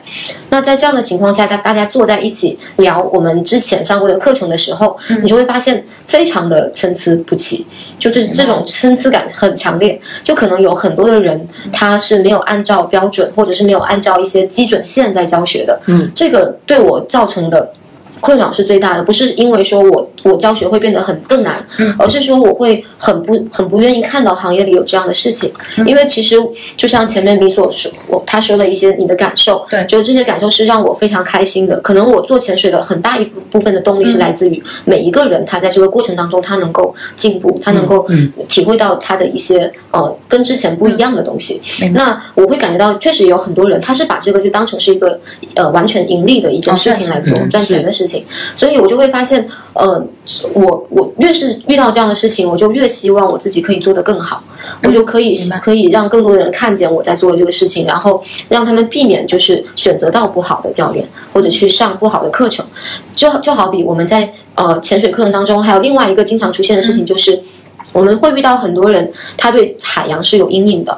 [0.50, 7.66] 那在这样的情况下，大大家坐在一起聊我们之前上过的课程的时候，你就会发现非常的参差不齐，
[7.98, 16.75] 就这这种参差感很强烈，就可能有很多的人他是没有按照标准，或者是没有按照一些基准线在教学的，嗯，这个对。
[16.76, 17.72] 对我造成的
[18.26, 21.64] 困扰是最大的，不是因为说我我教学会变得很更难，
[22.00, 25.52] 而是说我会很不很不愿意看到行业里有这样的事情，
[25.86, 26.36] 因为其实
[26.76, 31.80] 就像前面你所说，我他说的一些你的感受，对，就这些感受是让我非常开心的。
[31.82, 38.08] 可能我做潜水的很大一部分的动力是来自于每一个人他在这个过程当中他能够进步，他能够
[38.50, 41.62] 体会到他的一些呃跟之前不一样的东西。
[41.94, 45.20] 那我会感觉到确实有很多人他是把这个就当成是一个
[45.54, 48.15] 呃完全盈利的一件事情来做赚钱的事情。
[48.56, 50.06] 所以我就会发现，呃，
[50.54, 54.44] 我我越是遇到这样的事情，我就越希望我自己可以做得更好，
[54.84, 62.66] 我就可以可以让更多的人看见我在做的这个事情，然后让他们避免就是选择到不好的教练或者去上不好的课程。
[63.16, 67.42] 就就好比我们在呃潜水课程当中，还有另外一个经常出现的事情，就是
[67.94, 70.98] 我们会遇到很多人，他对海洋是有阴影的。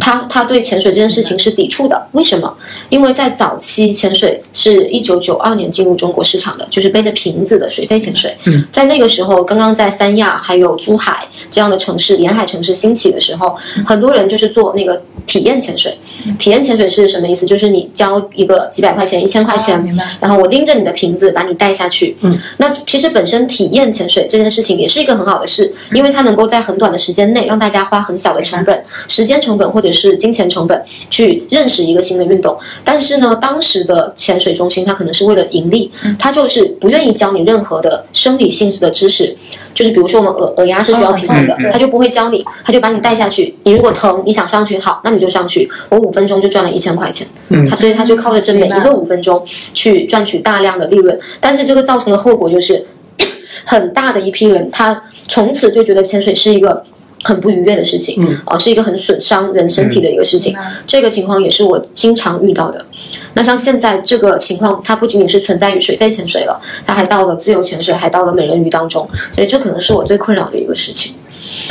[0.00, 2.56] 他他对潜水这件事情是抵触的，为什么？
[2.88, 8.34] 因为在早期潜水是一九九二年进入中国市场的，就是背着瓶子的水肺潜水。
[8.44, 15.92] 嗯，在那个时候，刚刚在三亚还有珠海这样的城市沿海城市兴起的时候，很多人就是做那个体验潜水。
[16.38, 17.44] 体验潜水是什么意思？
[17.44, 19.84] 就是你交一个几百块钱、一千块钱，
[20.20, 22.16] 然后我拎着你的瓶子把你带下去。
[22.22, 29.63] 嗯，那其实本身体验潜水这件事情也是一个很好的事，因为它能够在很短的时间内让大家花很小的成本、时间成本。
[29.70, 39.36] 或者是金钱成本去认识一个新的运动，但是呢，当时的潜水中心它可能是为了盈利，它就是不愿意教你任何的生理性质的知识，
[39.72, 47.26] 就是比如说我们耳耳压是需要平衡的，他就不会教你，他就把你带下去，你如果疼，你想上去好，那你就上去，我五分钟就赚了一千块钱，
[47.68, 52.84] 他所以他就靠着这每一个五分钟去赚取大量的利润，但是这个造成的后果就是
[53.64, 56.84] 很大的一批人，他从此就觉得潜水是一个。
[57.24, 60.54] 很不愉悦的事情，嗯，啊，是一个很损伤人身体的一个事情。
[60.86, 62.84] 这个情况也是我经常遇到的。
[63.32, 69.08] 那像现在这个情况，它不仅仅是存在于水肺潜水了，它还到了自由潜水，还到了美人鱼当中。
[69.34, 71.14] 所以这可能是我最困扰的一个事情。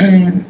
[0.00, 0.42] 嗯。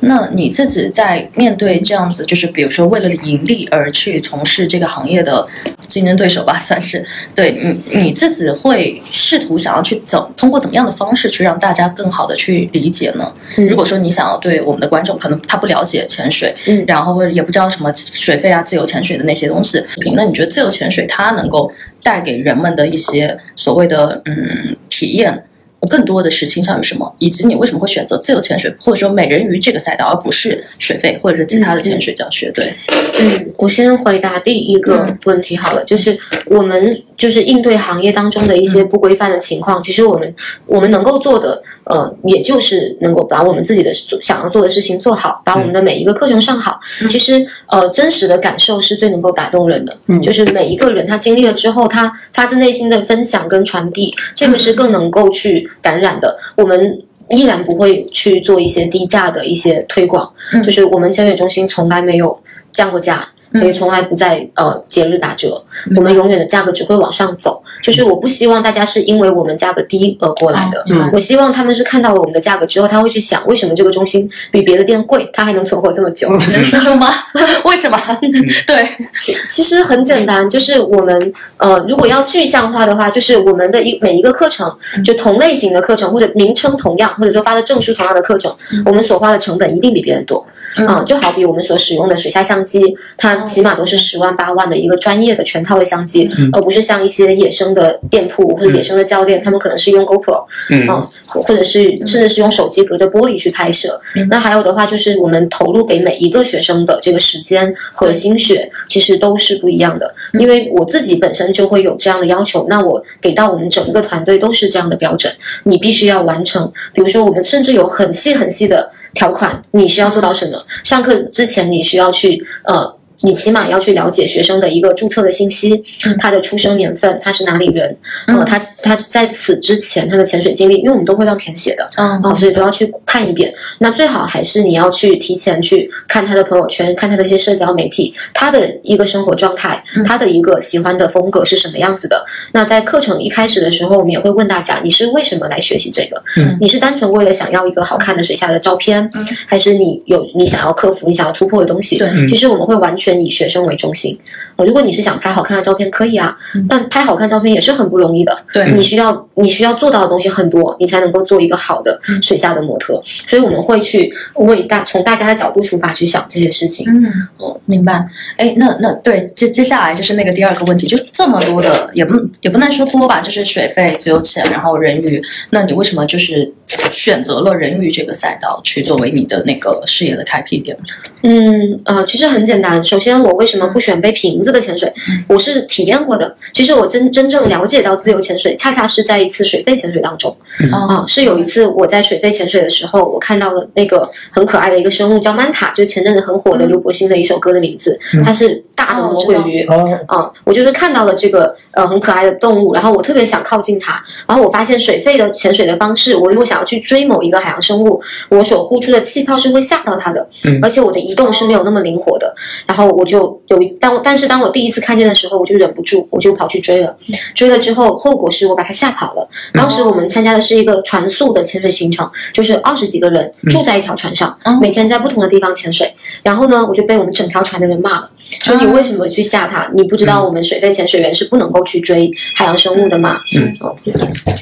[0.00, 5.46] 那你自己在面对这样子，就是比如说为了盈利而去从事这个行业的
[5.86, 7.04] 竞争对手吧，算是
[7.34, 13.32] 对你你自己会试图想要去怎通过怎么样的方式去让大家更好的去理解呢？
[13.56, 19.82] 如果说你想要对我们的观众，可能他不了解潜水，嗯，然后或者也不知道什么水费啊、自由潜水的那些东西，
[20.14, 21.72] 那你觉得自由潜水它能够
[22.02, 25.44] 带给人们的一些所谓的嗯体验？
[25.88, 32.50] 更多的是倾向于什么，以及你为什么会选择自由潜水，或者说美人鱼这个赛道，而不是水费或者是其他的潜水教学？
[32.52, 32.72] 对，
[33.18, 36.16] 嗯，我先回答第一个问题好了，就是
[36.46, 40.34] 我们就是应对行业当中的一些不规范的情况，其实我们
[40.66, 41.62] 我们能够做的。
[41.84, 46.78] 呃，也就是能够把我们自己的想要做的事情做好，把我们的每一个课程上好。
[47.10, 49.98] 其实，呃，真实的感受是最能够打动人的。
[50.06, 56.38] 嗯，就是每一个人他经历了之后，他发自内心的分享跟传递，这个是更能够去感染的。
[56.56, 60.30] 我们依然不会去做一些低价的一些推广，
[60.62, 62.38] 就是我们潜水中心从来没有
[62.72, 63.26] 降过价。
[63.62, 65.62] 也从来不在呃节日打折，
[65.96, 67.62] 我们永远的价格只会往上走。
[67.82, 76.28] 就是我不希望大家是因为我们价格低而过来的，我希望他们是看到了我们的价格之后，他会去想为什么这个中心比别的店贵，他还能存活这么久？
[76.30, 77.08] 能说说吗？
[77.64, 77.98] 为什么？
[78.66, 78.86] 对，
[79.18, 84.72] 其其实很简单，就是我们呃如果要具象化的话，就是我们的一每一个课程，
[85.04, 88.54] 就同类型的课程或者名称同样，或者说发的证书同样的课程，
[88.86, 90.44] 我们所花的成本一定比别人多。
[90.86, 100.44] 啊，就好比我们所使用的水下相机，它起码都是十万八万的一个专业的全套的相机，而不是像一些野生的店铺或者野生的教练，他们可能是用 GoPro，
[100.88, 104.00] 啊，或者是甚至是用手机隔着玻璃去拍摄。
[104.30, 110.14] 那还有的话，就是我们投入给每一个学生的这个时间和心血，其实都是不一样的。
[110.38, 115.32] 因为我自己本身就会有这样的要求，那我给到我们整个团队都是这样的标准，
[115.64, 116.72] 你必须要完成。
[116.94, 118.90] 比如说，我们甚至有很细很细的。
[119.14, 120.64] 条款你需要做到什么？
[120.84, 125.82] 上课之前你需要去呃你起码要去了解学生的一个注册的信息，
[126.20, 127.96] 他的出生年份，他是哪里人，
[128.26, 133.52] 呃，他他在此之前他的潜水经历，因为我们都会让填写的，嗯啊，所以都要去看一遍。
[133.78, 142.24] 那最好还是你要去提前去看他的朋友圈，看他的一些社交媒体，他的一个生活状态，他的一个喜欢的风格是什么样子的。
[142.52, 146.22] 那在课程一开始的时候，我们也会问大家，你是为什么来学习这个？
[146.36, 151.98] 嗯你是单纯为了想要一个好看的水下的照片，嗯还是你有你想要克服、你想要突破的东西？
[151.98, 154.18] 对嗯其实我们会完全以学生为中心。
[154.56, 156.36] 呃，如果你是想拍好看的照片，可以啊，
[156.68, 158.36] 但拍好看照片也是很不容易的。
[158.52, 163.00] 对你需要你需要做到的东西很多，你才能够做一个好的水下的模特。
[163.26, 166.86] 所以我们会去为大从大家的角度出发去想这些事情。
[166.88, 167.04] 嗯，
[167.38, 168.04] 哦，明白。
[168.36, 176.52] 哎，那那对接接下来就是那个第二个问题，就这么多的，也不也不能说多吧，就是水费、自由潜，然后人鱼，那你为什么就是
[176.90, 180.76] 选择了人鱼这个赛道去作为你的那个事业的开辟点？
[181.22, 182.84] 嗯呃，其实很简单。
[182.84, 184.12] 首先，我为什么不选背
[184.42, 184.92] 瓶子的潜水？
[185.28, 186.36] 我是体验过的。
[186.52, 190.36] 其实我真真正了解到自由潜水，恰恰是在一次水肺潜水当中。
[190.72, 199.64] 啊，是有一次我在水肺潜水的时候，我看到了那个很可爱的一个生物叫曼塔，就是前阵子很火的刘柏辛的一首歌的名字，它是大的魔鬼鱼。
[199.66, 212.34] 哦，啊、我就是看到了这个呃很可爱的动物，然后我特别想靠近它，然后我发现水肺的潜水的方式，我如果想要去追某一个海洋生物，我所呼出的气泡是会吓到它的，嗯而且我的移动是没有那么灵活的，
[212.66, 216.96] 然后我就有一当但是当我第一次看见的时候，我就忍不住，我就跑去追了，
[217.34, 219.28] 追了之后后果是我把他吓跑了。
[219.52, 225.86] 当时我们参加的是一个船速的潜水行程，就是二十几个人住在一条船上，嗯每天在不同的地方潜水，
[226.22, 228.10] 然后呢，我就被我们整条船的人骂了。
[228.24, 229.70] 说你为什么去吓他？
[229.74, 233.20] 你不知道我们水肺潜水员是不能够去追海洋生物的吗？
[233.36, 233.76] 嗯哦，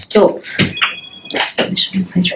[0.08, 0.40] 就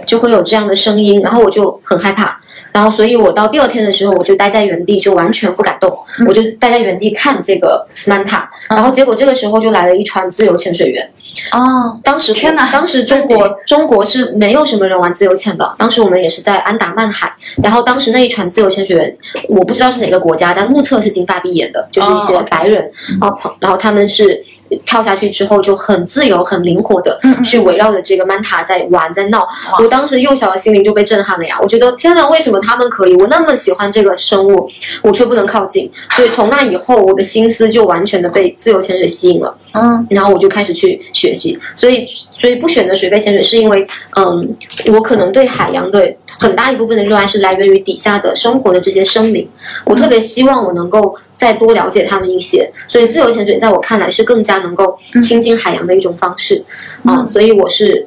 [0.04, 2.40] 就会有这样的声音，然后我就很害怕。
[2.72, 6.26] 然后，所以我到第二天的时候，我就待在原地，就完全不敢动，嗯。
[6.26, 8.50] 我就待在原地看这个曼塔。
[8.68, 11.08] 然后结果这个时候就来了一船自由潜水员，
[11.52, 12.70] 哦，当时天哪。
[12.72, 17.32] 当时中国中国是没有什么人玩自由潜的，当时我们也是在安达曼海，
[17.62, 19.16] 然后当时那一船自由潜水员，
[19.48, 22.90] 我不知道是哪个国家，但目测是金发碧眼的，就是一些白人，
[23.20, 24.42] 然后然后他们是
[24.84, 29.46] 跳下去之后就很自由、很灵活的去围绕着这个曼塔在玩在闹，
[29.78, 31.58] 我当时幼小的心灵就被震撼了呀！
[31.62, 33.14] 我觉得天哪，为什么他们可以？
[33.16, 34.68] 我那么喜欢这个生物，
[35.02, 35.90] 我却不能靠近。
[36.10, 39.56] 所以从那以后，我的心思就完全的被自由潜水吸引了。
[39.72, 43.84] 嗯然后我就开始去学习，所以所以不选择水肺潜水，是因为
[44.16, 44.48] 嗯，
[44.92, 49.48] 我可能对海洋的很大一部分的热爱是来源于底下的生活的这些生灵，
[49.84, 56.64] 我特别希望我能够再多了解他们一些，所以自由潜水在我看来是更加能够亲近海洋的一种方式
[57.04, 58.06] 啊、所以我是。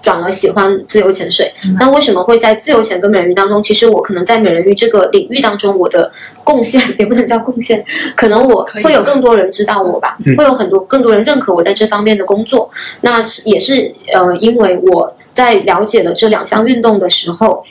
[0.00, 3.62] 转而喜欢自由潜水，那为什么会在自由潜跟美人鱼当中？
[3.62, 6.10] 其实我可能在美人鱼这个领域当中，我的
[6.42, 7.84] 贡献 也不能叫贡献，
[8.16, 12.70] 可能我会有更多人知道我吧，会有很多更多人认可我在这方面的工作。
[13.02, 17.62] 那是也是呃，因为我在了解了这两项运动的时候，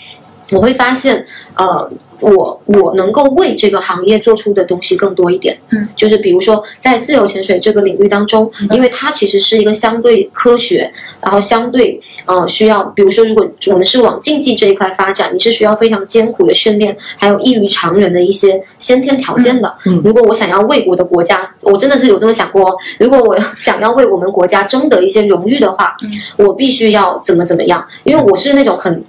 [0.51, 1.25] 我会发现
[1.55, 1.89] 呃。
[2.19, 10.91] 我我能够为这个行业做出的东西更多一点，嗯，就是比如说在自由潜水这个领域当中，因为它其实是一个相对科学，
[11.21, 19.73] 然后相对呃需要，比如说如果我们是往竞技这一块发展，你是需要非常艰苦的训练，还有异于常人的一些先天条件的。
[19.85, 20.01] 嗯。
[20.03, 25.95] 如果我想要为我的国家，我真的是有这么想过哦，如果我想要为我们国家争得一些荣誉的话，
[26.37, 29.03] 我必须要怎么怎么样，因为我是那种很。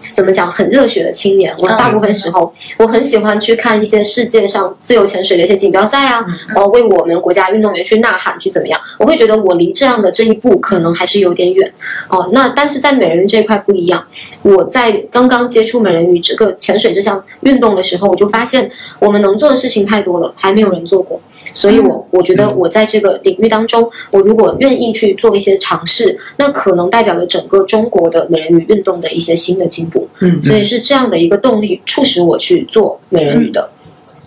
[0.00, 0.50] 怎么讲？
[0.50, 1.54] 很热血的青年。
[1.58, 8.80] 我大部分时候，我很喜欢去看一些世界上自由潜水的一些锦标赛啊，然后为我们国家运动员去呐喊，去怎么样？
[8.98, 11.70] 我会觉得我离这样的这一步可能还是有点远
[12.08, 12.28] 哦。
[12.32, 14.04] 那但是在美人鱼这一块不一样，
[14.42, 21.20] 我在刚刚接触美人鱼这个潜水这项运动的时候，我就发现我们能做的事情太多了，还没有人做过。
[21.54, 30.08] 所以我我觉得我在这个领域当中，我如果愿意去做一些尝试，那可能代表了整个中国的美人鱼运动的一些新的进步。
[30.20, 33.70] 嗯所以是这样的一个动力促使我去做美人鱼的。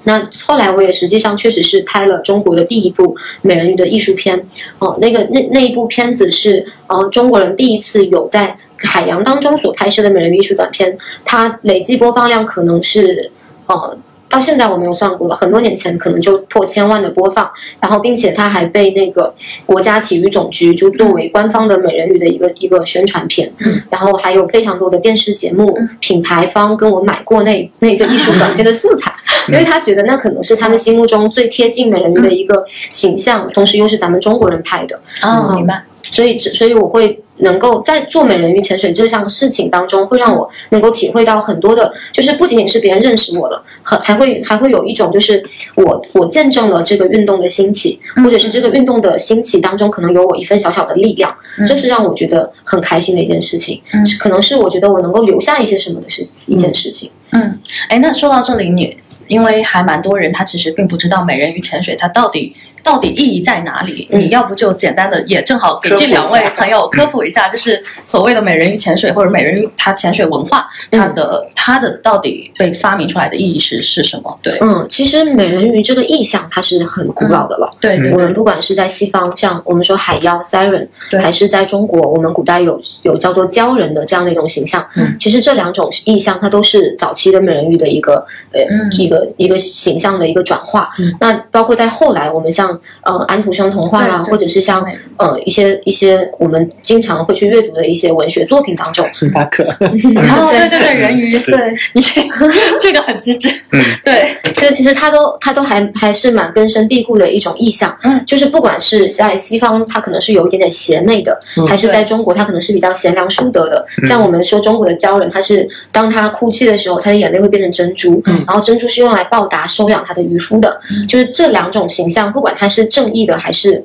[0.03, 4.45] 那后来我也实际上确实是拍了中国的第一部美人鱼的艺术片，
[4.79, 13.31] 哦、那个那那一部片子是呃中国人第一次有在海洋当中所拍摄的美人鱼艺术短片，它累计播放量可能是
[13.65, 13.97] 呃。
[14.33, 17.47] 到现在我没有算过了，很多年前可能就破千万的播放，
[17.79, 19.31] 然后并且它还被那个
[19.63, 23.53] 国家体育总局就作为官方的美人鱼的一个一个宣传片，
[23.91, 29.13] 然后还有非常多的电视节目、品牌方跟我买过那那个艺术短片的素材，
[29.49, 35.83] 因为他觉得那可能是他们心目中最贴近美人鱼的一个形象，同时又是咱们中国人拍的，哦，明白。
[36.11, 45.43] 所以所以我会能够在做美人鱼潜水这项事情当中，会让我能够体会到很多的，就是不仅仅是别人认识我了，还还会还会有一种就是
[45.75, 51.35] 我我见证了这个运动的兴起，或者是这个运动的兴起当中可能有我一份小小的力量，
[51.67, 57.09] 这是让我觉得很开心的一件事情，是可能是我觉得我能够留下一些什么的事情，一件事情。
[57.31, 57.59] 嗯，
[57.89, 58.95] 哎，那说到这里，你
[59.27, 62.55] 因为还蛮多人他其实并不知道美人鱼潜水它到底。
[62.83, 64.07] 到底意义在哪里？
[64.11, 74.37] 你要不就简单的也正好给这两位朋友科普一下，就是所谓的美人鱼潜水或者美人鱼它潜水文化，它的它的到底被发明出来的意义是是什么？
[74.43, 77.73] 对，嗯，其实美人鱼这个意象它是很古老的了。
[77.79, 80.87] 对，我们不管是在西方，像我们说海妖 Siren，
[81.21, 84.85] 还是在中国，我们古代有有叫做鲛人的这样的一种形象。
[84.95, 88.61] 嗯，其实这两种意象它都是早期的美人鱼的一个呃
[88.97, 90.89] 一个一个形象的一个转化。
[91.19, 92.72] 那包括在后来，我们像
[93.03, 94.85] 呃，安徒生童话啊，或者是像
[95.17, 102.21] 呃一些一些我们经常会去阅读的一些文学作品当中，星巴克，哦，对对对，人鱼，对你这
[102.79, 122.93] 这个很机智，嗯，对，就其实它都它都还还是蛮根深蒂固的一种意象，嗯，就是不管是在西方，它可能是有一点点邪魅的，还是在中国，它可能是比较贤良淑德的，像我们说中国的鲛人，他是当他哭泣的时候，他的眼泪会变成珍珠，嗯，然后珍珠是用来报答收养他的渔夫的，就是这两种形象，不管他是。
[122.93, 123.83] 正义的还是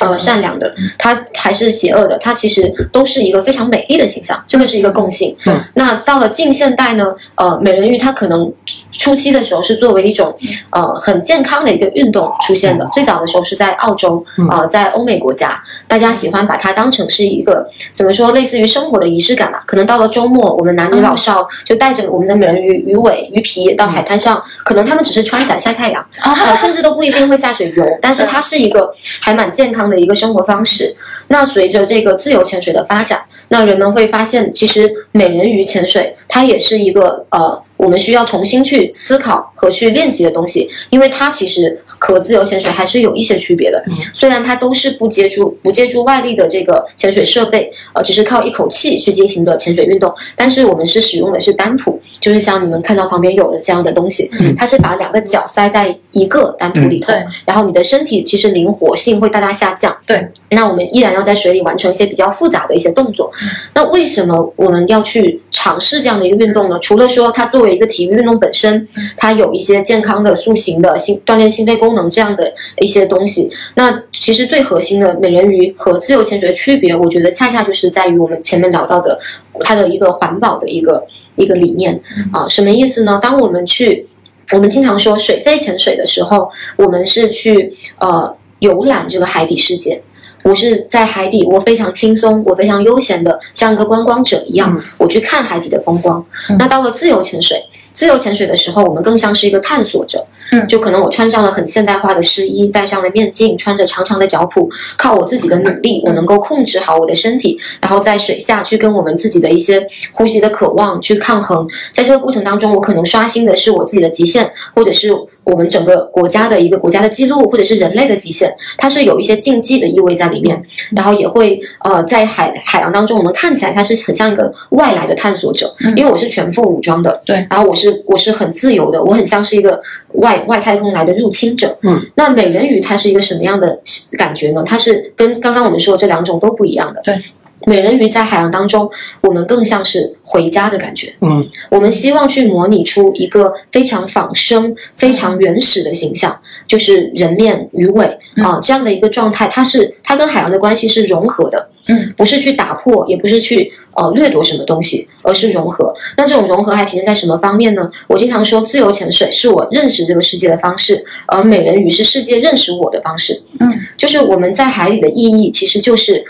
[0.00, 5.36] 呃善良的，他还是邪恶的，他其实都是一个非常美丽的形象，这个是一个共性。
[5.46, 8.52] 嗯，那到了近现代呢，呃，美人鱼它可能
[8.90, 10.36] 初期的时候是作为一种
[10.70, 19.62] 呃很健康的一个运动出现的，最早的时候是在澳洲啊，在欧美国家，大家喜欢把它当成是一个怎么说，类似于生活的仪式感吧。
[19.66, 29.70] 可能到了周末，我们男女老少就带着我们的美人鱼鱼尾、鱼皮到海滩上，可能他们只是穿起来晒太阳啊，甚至都不一定会下水游，但是它是一个还蛮健。
[29.70, 30.96] 康康的一个生活方式。
[31.28, 37.62] 那随着这个自由潜水的发展，那人们会发现，其实美人鱼潜水它也是一个呃。
[37.76, 43.82] 我们需要重新去思考和去练习的东西，因为它其实和自由潜水还是有一些区别的。
[44.14, 57.12] 虽然它都是不接触不借助外力的这个潜水设备，呃，只是靠一口气去进行的潜水运动，但是我们是使用的是单蹼，就是像你们看到旁边有的这样的东西，它是把两个脚塞在一个单蹼里头，
[57.44, 59.94] 然后你的身体其实灵活性会大大下降。
[60.06, 63.30] 对，那我们依然要在水里完成一些比较复杂的一些动作。
[63.74, 66.78] 那为什么我们要去尝试这样的一个运动呢？
[66.80, 68.86] 除了说它作为一个体育运动本身，
[69.16, 73.50] 它有一些健康的塑形的心锻炼心肺功能这样的一些东西。
[73.74, 79.18] 那其实最核心的美人鱼和自由潜水的区别，我觉得恰恰就是在于我们前面聊到的
[79.60, 81.04] 它的一个环保的一个
[81.36, 82.00] 一个理念
[82.32, 82.46] 啊。
[82.48, 83.18] 什么意思呢？
[83.22, 84.08] 当我们去，
[84.52, 90.02] 我们经常说水肺潜水的时候，我们是去呃游览这个海底世界。
[90.46, 96.24] 我是在海底，我非常轻松，我非常悠闲的，像一个观光者一样，我去看海底的风光。
[96.56, 97.60] 那到了自由潜水，
[97.92, 100.24] 自由潜水的时候，我们更像是一个探索者。
[100.52, 111.66] 嗯，就可能我穿上了很现代化的湿衣，戴上了面镜，穿着长长的脚蹼，靠我自己的努力，我能够控制好我的身体，然后在水下去跟我们自己的一些呼吸的渴望去抗衡。
[111.92, 115.08] 在这个过程当中，我可能刷新的是我自己的极限，或者是
[115.46, 118.52] 我们整个国家的一个国家的记录，或者是人类的极限。
[118.76, 120.62] 它是有一些禁忌的意味在里面，
[120.94, 129.80] 然后也会呃在海海洋当中，我们看起来它是很像一个外来的探索者，因为我是全副武装的，对，然后我是我是很自由的，我很像是一个。
[130.12, 133.78] 外外太空来的入侵者，嗯，那美人鱼它是一个什么样的
[134.16, 134.62] 感觉呢？
[134.64, 137.02] 它是跟刚刚我们说的这两种都不一样的。
[137.04, 137.22] 对，
[137.66, 138.88] 美人鱼在海洋当中，
[139.20, 148.06] 我们更像是回家的感觉，嗯，我们希望去模拟出一个非常仿生、非常原始的形象，就是人面鱼尾
[148.36, 149.48] 啊这样的一个状态。
[149.48, 153.72] 它是它跟海洋的关系是融合的，嗯，不是去打破，也不是去。
[153.98, 155.90] 呃，掠夺什么东西，而是融合。
[156.18, 157.90] 那这种融合还体现在什么方面呢？
[158.08, 163.40] 我经常说，自由潜水是我认识这个世界的方式，而美人鱼是世界认识我的方式。
[163.58, 166.22] 嗯，就是我们在海里的意义，其实就是。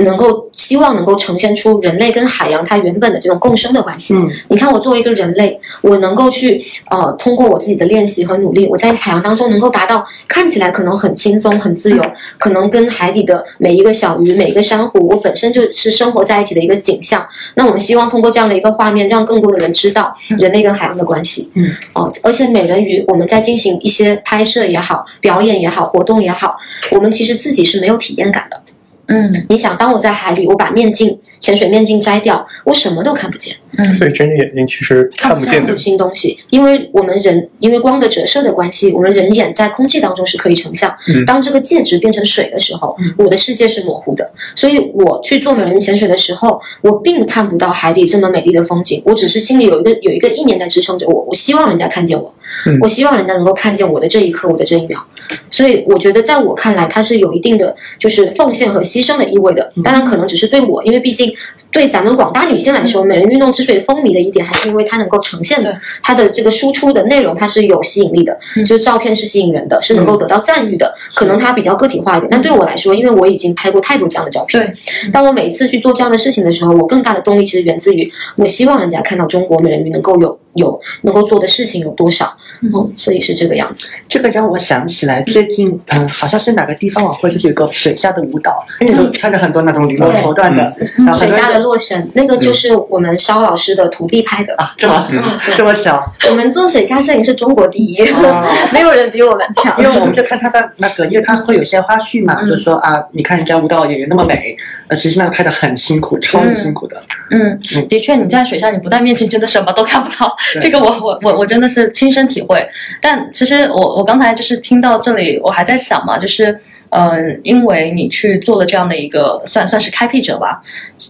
[0.00, 4.14] 能够希望能够呈现出人类跟海洋它原本的这种共生的关系。
[4.14, 12.02] 嗯，你看我作为一个人类，我能够去呃通过我自己的练习和努力，我在海洋当中能够达到看起来可能很轻松很自由，
[12.38, 17.24] 可能跟海底的每一个小鱼、每一个珊瑚，我本身就是生活在一起的一个景象。
[17.54, 21.50] 那我们希望通过这样的一个画面，让更多的人知道人类跟海洋的关系。
[21.54, 26.56] 嗯，哦，而且美人鱼我们在进行一些拍摄也好、表演也好、活动也好，
[26.90, 28.60] 我们其实自己是没有体验感的。
[29.06, 33.54] 嗯，你想，当我在海里，我把面镜、潜水面镜摘掉，我什么都看不见。
[33.76, 40.96] 嗯，所以睁着眼睛其实看不见的看不新东西，因为我们人因为光的折射的关系，我们人眼在空气当中是可以成像。
[41.08, 44.30] 嗯当这个介质变成水的时候，我的世界是模糊的。
[44.54, 52.32] 所以我去做美人鱼潜水的时候，我并看不到海底这么美丽的风景，我只是心里有一个有一个意念在支撑着我，我希望人家看见我，
[52.66, 55.04] 嗯我希望人家能够看见我的这一刻，我的这一秒。
[55.50, 59.72] 所以我觉得，在我看来，它是有一定的就是奉献和牺牲的意味的。
[59.82, 61.33] 当然，可能只是对我，因为毕竟
[61.70, 70.94] 对咱们广大女性来说，美人运动之所以风靡的一点，还是因为它能够呈现的它的这个输出的内容，它是有吸引力的，就是照片是吸引人的，是能够得到赞誉的。
[71.14, 83.88] 可能它比较个体化一点，但对我来说，因为我已经拍过太多这样的照片，对，当我每次去做这样的事情的时候，我更大的动力其实源自于我希望人家看到中国美人鱼能够有有能够做的事情有多少，嗯，所以是这个样子。
[84.08, 94.54] 这个让我想起来，最近嗯，好像是哪个地方晚会，就是有个水下的舞蹈，嗯就穿着很多那种羽毛绸缎的，然后水下的洛神，那个就是我们肖老师的徒弟拍的。
[94.56, 95.22] 啊，这么嗯
[95.56, 99.74] 这么巧，我们做水下摄影是中国第一，哦 没有人比我们强。
[99.82, 107.02] 因为我们就看他的那个，因为他会有一些花絮嘛，就说啊，你看人家舞蹈演员那么美，呃，其实那个拍的很辛苦，超级辛苦的。
[107.30, 110.36] 嗯，的确，你在水下，你不戴面镜，真的什么都看不到。
[110.60, 112.66] 这个我我我我真的是亲身体会。
[113.00, 116.60] 但其实我我刚才就是听到这里，我还在想嘛，就是。
[116.96, 120.62] 嗯，因为你去做了这样的一个算算是开辟者吧，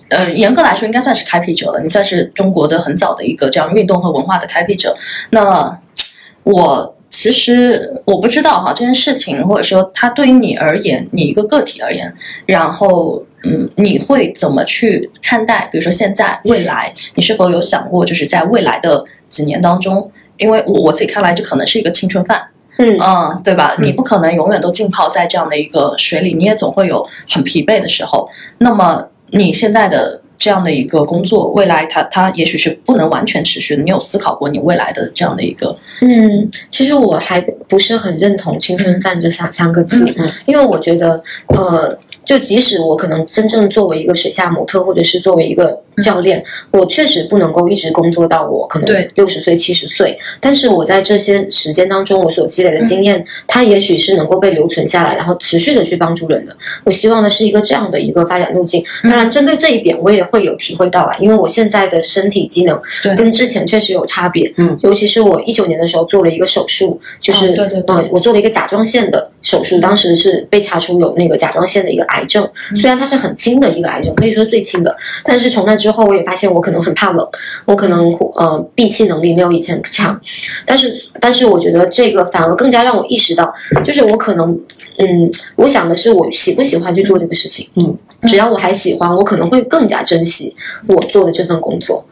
[0.09, 1.81] 呃，严格来说应该算是开辟者了。
[1.83, 4.97] 你算是中国的很早的一个这样运动和文化的开辟者。
[5.29, 5.79] 那
[6.43, 12.11] 我其实我不知道哈，这件事情或者说它对于你而言，你一个个体而言，
[12.47, 15.69] 然后嗯，你会怎么去看待？
[15.71, 19.05] 比如说现在、未来，你是否有想过，就是在未来的
[19.35, 22.41] 几年当中，因为我我自己看来，这可能是一个青春饭，
[22.79, 23.75] 嗯嗯，对吧？
[23.79, 28.29] 嗯你不可能永远都浸泡在这样的一个水里，你也总会有很疲惫的时候。
[28.59, 33.83] 那么你现在的这样的一个工作，未来它它也许是不能完全持续的。
[33.83, 56.57] 你有思考过你未来的这样的一个嗯，其实我还不是很认同“青春饭”这三三个字，嗯因为我觉得，呃，就即使我可能真正作为一个水下模特，或者是作为一个教练，我确实不能够一直工作到我可能对六十岁、七十岁，但是我在这些时间当中，我所积累的经验，它也许是能够被留存下来，然后持续的去帮助人的。
[56.85, 58.85] 我希望的是一个这样的一个发展路径。
[59.03, 62.81] 当然，针对这一点，我也会有体会到啊，因为我现在的身体机能
[63.17, 64.53] 跟之前确实有差别。
[64.57, 77.29] 嗯，尤其是我一九年的时候做了一个手术，就是、哦对对对呃，我做了一个甲状腺的手术，当时是被查出有那个甲状腺的一个癌症，嗯虽然它是很轻的一个癌症，可以说是最轻的，但是从那之后，我也发现我可能很怕冷，
[77.67, 80.19] 我可能呃闭气能力没有以前强，
[80.65, 83.53] 但是但是我觉得这个反而更加让我意识到，
[83.85, 84.59] 就是我可能
[84.97, 90.57] 嗯，我想的是我喜不喜欢去做这个事情，嗯，只要我还喜欢，我可能会更加珍惜
[90.87, 92.03] 我做的这份工作。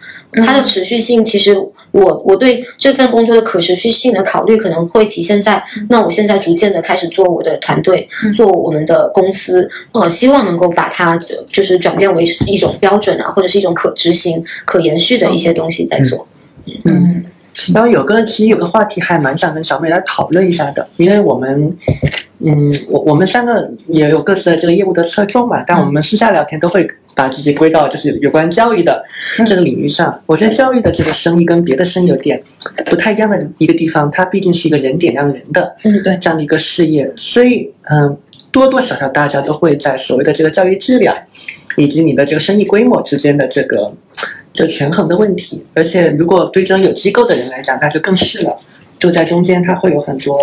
[0.44, 1.54] 它的持续性，其实
[1.90, 16.26] 我我对这份工作的可持续性的考虑，可能会体现在那我现在逐渐的开始做我的团队，做我们的公司，呃，希望能够把它呃就是转变为一种标准啊，或者是一种可执行、可延续的一些东西在做。
[16.84, 17.24] 嗯。
[17.74, 21.76] 然后有个其实有个话题还蛮想跟小美来讨论一下的，因为我们，
[22.38, 29.04] 嗯，我我们三个也有各自的这个业务的侧重嘛，但我们私下聊天都会把自己归到就是有关教育的
[29.46, 30.20] 这个领域上。
[30.26, 32.42] 我觉得教育的这个生意跟别的生意有点
[32.86, 38.16] 不太一样的一个地方，它毕竟是一个人点亮人的嗯，对，这样的一个事业，所以嗯，
[38.50, 41.14] 多多少少大家都会在所谓的这个教育质量
[41.76, 43.92] 以及你的这个生意规模之间的这个
[44.52, 45.64] 就权衡的问题。
[45.74, 48.56] 而且如果对这种有机构的人来讲，那就更是了，
[48.98, 50.36] 就在中间它会有很多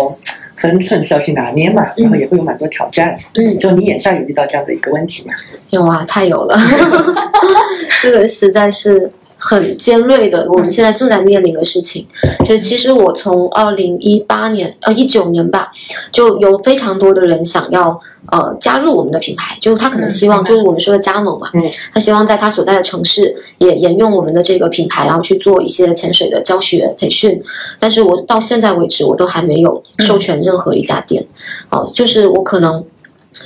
[0.60, 3.18] 分寸是要去拿捏嘛，然后也会有蛮多挑战。
[3.34, 5.34] 嗯，就你眼下有遇到这样的一个问题吗？
[5.70, 6.56] 有啊，太有了，
[8.02, 9.10] 这个实在是
[9.40, 12.06] 很尖锐的，我们现在正在面临的事情。
[12.44, 15.72] 就是其实我从二零一八年呃一九年吧，
[16.12, 17.98] 就有非常多的人想要
[18.30, 21.62] 呃加入我们的品牌，就是他可能希望嗯就是我们说的加盟嘛，嗯，
[21.94, 27.42] 他希望在他所在的城市也沿用我们的这个品牌，然后去做一些潜水的教学培训。
[27.78, 31.26] 但是我到现在为止，我都还没有授权任何一家店，
[31.70, 32.84] 哦、就是我可能。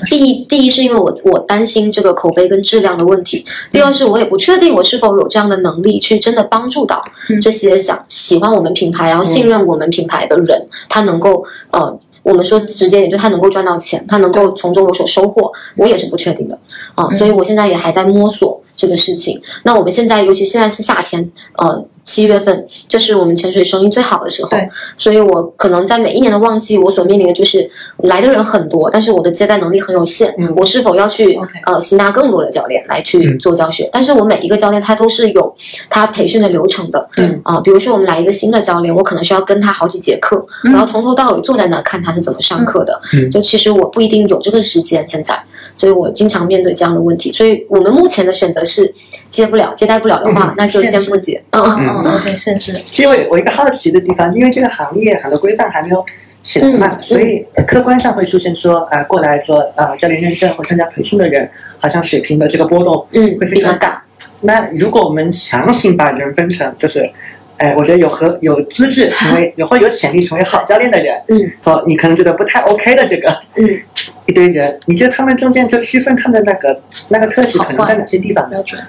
[0.08, 7.04] 第一，第一是因为我我担心这个口碑跟质量的问题；第二是我也不确定我是否有这样的能力去真的帮助到
[7.42, 16.58] 这些想喜欢我们品牌，然后信任我们品牌的人，他能够呃，我们说直接点，就他能够赚到钱，他能够从中有所收获，我也是不确定的。
[16.94, 18.63] 啊、所以我现在也还在摸索。
[18.76, 19.40] 这个事情。
[19.62, 24.50] 那我们现在，尤其现在是夏天，呃，七月份，这是我们潜水生意最好的时候。
[24.50, 24.68] 对，
[24.98, 30.34] 所以我可能在每一年的旺季，我所面临的就是来的人很多，但是我的接待能力很有限。
[30.38, 33.88] 嗯我是否要去呃吸纳更多的教练来去嗯做教学？
[33.92, 35.54] 但是我每一个教练他都是有
[35.88, 37.08] 他培训的流程的。
[37.16, 43.00] 对啊、比如说我们来一个新的教练，我可能需要跟他好几节课，然后从头到尾坐在那看他是怎么上课的。
[43.14, 45.42] 嗯就其实我不一定有这个时间现在，
[45.74, 47.32] 所以我经常面对这样的问题。
[47.32, 48.92] 所以我们目前的选择是
[49.30, 51.42] 接不了、接待不了的话，嗯那就先不接。
[51.50, 52.72] 嗯嗯嗯，OK，限制。
[52.72, 56.04] 其实我一个好奇的地方，因为这个行业很多规范还没有
[56.42, 61.48] 起来嘛，嗯所以呃客观上会出现说，呃，过来做呃教练认证或参加培训的人，
[61.78, 64.02] 好像水平的这个波动嗯会，非常大。
[64.40, 67.10] 那如果我们强行把人分成，就是，
[67.58, 73.80] 哎，我觉得有和有资质成为， 有或有潜力成为好教练的人，嗯，和你可能觉得不太 OK 的这个，嗯，
[74.26, 78.50] 一堆人，你觉得他们中间就区分他们的那个那个特质可能在哪些地方呢？
[78.50, 78.80] 标准。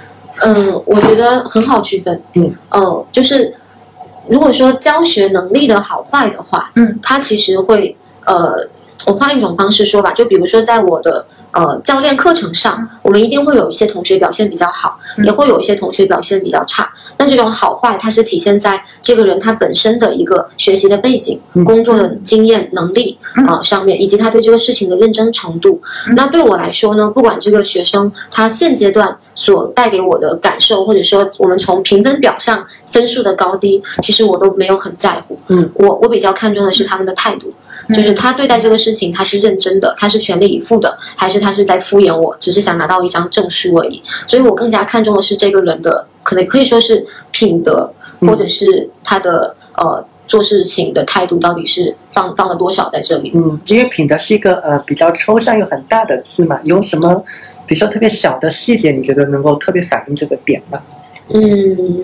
[0.42, 2.22] 嗯，我觉得很好区分。
[2.34, 3.54] 嗯，呃，就是
[4.28, 7.96] 如果说教学能力的好坏的话，嗯，他其实会
[8.26, 8.54] 呃，
[9.08, 11.26] 我换一种方式说吧，就比如说在我的
[11.56, 16.88] 呃教练课程上，我们一定会有一些同学表现比较好，嗯也会有一些同学表现比较差。
[17.18, 25.82] 那这种好坏，它是体现在这个人他本身的一个学习的背景、嗯工作的经验、能力嗯啊、呃上面，以及他对这个事情的认真程度。
[26.08, 35.40] 嗯那对我来说呢，不管这个学生他现阶段所带给我的感受，或者说我们从评分表上分数的高低，其实我都没有很在乎。
[35.48, 37.54] 嗯，我我比较看重的是他们的态度。
[37.94, 44.02] 就是他对待这个事情，他是认真的，他是全力以赴的，还是他是在敷衍我，只是想拿到一张证书而已。
[44.26, 53.32] 所以我更加看重的是这个人的，可能可以说是品德，嗯或者是他的呃做事情的态度到底是放放了多少在这里。
[53.36, 57.24] 嗯，因为品德是一个呃比较抽象又很大的字嘛，有什么
[57.68, 60.80] 比如说特别小的细节，你觉得能够特别反映这个点吗？
[61.30, 62.04] 嗯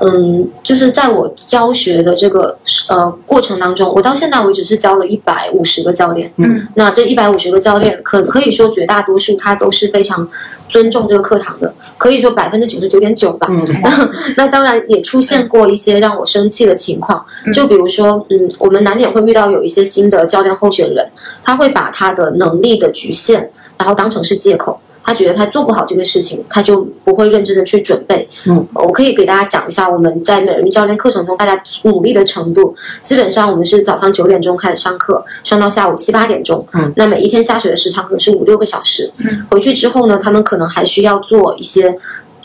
[0.00, 2.56] 嗯，就是在我教学的这个
[2.88, 6.32] 呃过程当中，我到现在为止是教了一百五十个教练。
[6.36, 10.28] 嗯，那这一百五十个教练，可可以说绝大多数他都是非常
[10.68, 13.48] 尊重这个课堂的，可以说百分之九十九点九吧。
[13.50, 13.66] 嗯
[14.36, 21.04] 那当然也出现过一些让我生气的情况，嗯就比如说，嗯，我们难免会遇到有一些新的教练候选人，
[21.42, 24.78] 他会把他的能力的局限，然后当成是借口。
[25.08, 28.28] 他觉得他做不好这个事情，他就不会认真的去准备。
[28.44, 32.76] 嗯，我可以给大家讲一下我们在美人鱼教练课程中大家努力的程度。
[33.02, 36.62] 基本上我们是早上九点钟开始上课，上到下午七八点钟。
[36.74, 39.10] 嗯，那每一天下水的时长可能是五六个小时。
[39.16, 41.98] 嗯，回去之后呢，他们可能还需要做一些。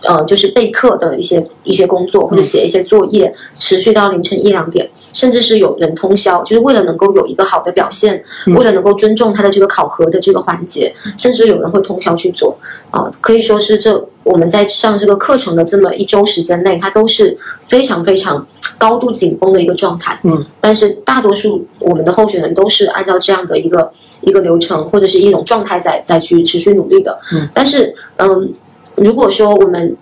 [0.05, 12.57] 呃，就是备课的一些一些工作，或者写一些作业，持续到凌晨一两点，甚至是有人通宵，就是为了能够有一个好的表现，嗯为了能够尊重他的这个考核的这个环节，甚至有人会通宵去做
[12.91, 17.35] 啊、可以说是这我们在上这个课程的这么一周时间内，它都是
[17.67, 18.45] 非常非常
[18.77, 20.19] 高度紧绷的一个状态。
[20.23, 23.91] 嗯，但是大多数我们的候选人都是按照这样的一个
[24.21, 27.19] 一个流程或者是一种状态在在去持续努力的。
[27.31, 28.53] 嗯，但是嗯，
[28.95, 29.95] 如果说我们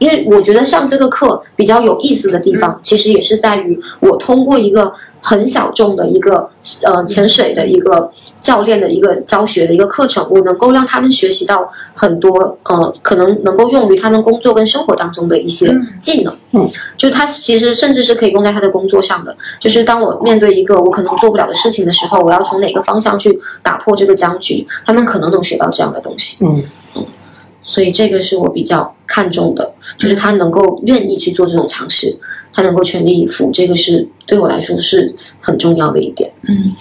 [0.00, 6.48] 因为我觉得上这个课比较有意思的地方，其实也是在于我通过一个很小众的一个
[6.82, 8.10] 呃潜水的一个
[8.40, 16.34] 教练的一个教学的一个课程，我能够让他们学习到很多呃可能能够用于他们工作跟生活当中的一些嗯技能。
[16.50, 16.68] 嗯，
[16.98, 19.34] 就他其实甚至是可以用在他的工作上的。
[19.60, 26.44] 就是当我面对一个我可能做不了的事情的时候，我要从哪个方向去打破这个僵局，他们可能能学到这样的东西。
[26.44, 26.62] 嗯
[26.98, 27.06] 嗯
[27.64, 32.16] 所以这个是我比较看重的，就是他能够愿意去做这种尝试，
[32.52, 36.30] 他能够全力以赴，这个是对我来说是很重要的一点。
[36.46, 36.72] 嗯，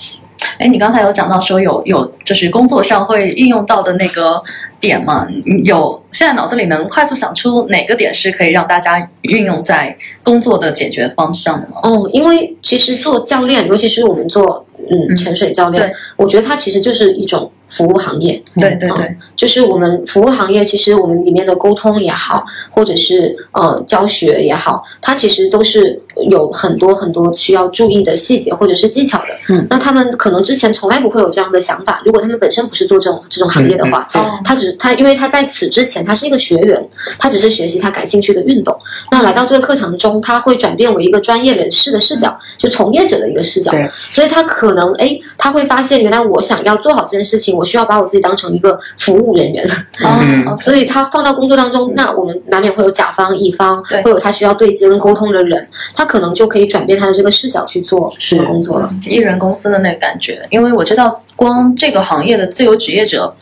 [0.60, 4.44] 哎，你刚才有讲到说有有就是工作上会应用到的那个
[4.80, 5.26] 点嘛？
[5.30, 11.78] 嗯有现在脑子里能快速想出哪个点是可以让大家运用在工作的解决方向的吗？
[11.84, 18.42] 哦，因为其实做教练，尤其是我们做嗯嗯潜水教练，对我觉得它其实就是一种服务行业。
[18.60, 29.26] 对对对，就是我们服务行业，其实我们里面的沟通也好，或者是呃教学也好，它其实都是有很多很多需要注意的细节或者是技巧的。
[29.50, 36.82] 嗯，那他们可能之前从来不会有这样的想法，如果他们本身不是做这种这种行业的话，嗯嗯哦他只他因为他在此之前他是一个学员，
[37.18, 38.78] 他只是学习他感兴趣的运动。
[39.12, 43.72] 那来到这个课堂中，他会转变为一个专业人士的视角，就从业者的一个视角。
[43.72, 49.68] 对所以他可能哎，他会发现原来我想要做好这件事情，我需要把我自己当成一个服务人员。
[50.04, 58.90] 嗯哦， 所以他放到工作当中，那我们难免会有甲方、乙方，对会有他需要对接跟沟通的人，他可能就可以转变他的这个视角去做这个工作了。
[59.08, 63.36] 艺人公司的那个感觉，因为我知道光这个行业的自由职业者。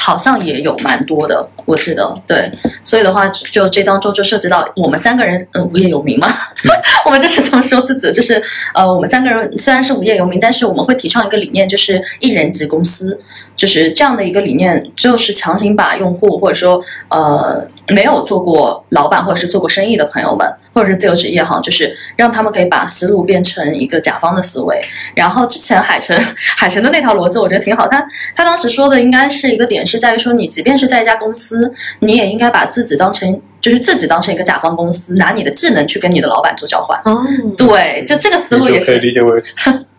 [0.00, 2.50] 好像也有蛮多的，我记得对，
[2.84, 6.28] 所以的话，就这当中就涉及到我们三个人，嗯，无业游民嘛，
[7.06, 8.40] 我们就是这么说自己，就是
[8.74, 13.18] 呃，我们三个人虽然是无业游民，但是我们会提倡一个理念，就是一人级公司，
[13.56, 17.66] 就是这样的一个理念，就是强行把用户或者说呃。
[17.90, 24.80] 没有做过老板或者是做过生意的朋友们，或者是自由职业哈，就是让他们可以把思路变成一个甲方的思维。
[25.14, 26.16] 然后之前海城
[26.56, 27.86] 海城的那套逻辑，我觉得挺好。
[27.86, 37.00] 他他当时说的应该是一个点，是在于说，你即便是在一家公司，你也应该把自己当成就是自己当成一个甲方公司，拿你的技能去跟你的老板做交换。
[37.04, 37.24] 哦，
[37.56, 39.42] 对，就这个思路也是可以理解为，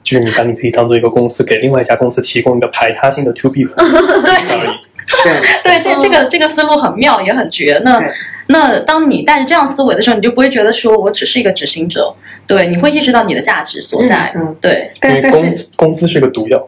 [0.04, 4.70] 就是你把你自己当做一个公司，给另外一家公司提供一个排他性的 to B 服务而已。
[5.24, 7.80] 对对，这这个这个思路很妙，也很绝。
[7.84, 7.99] 那
[8.47, 12.14] 那当你带着这样思维的时候，你就不会觉得说我只是一个执行者，
[12.45, 14.32] 对，你会意识到你的价值所在。
[14.36, 16.60] 嗯，对，因为工工资是个毒药，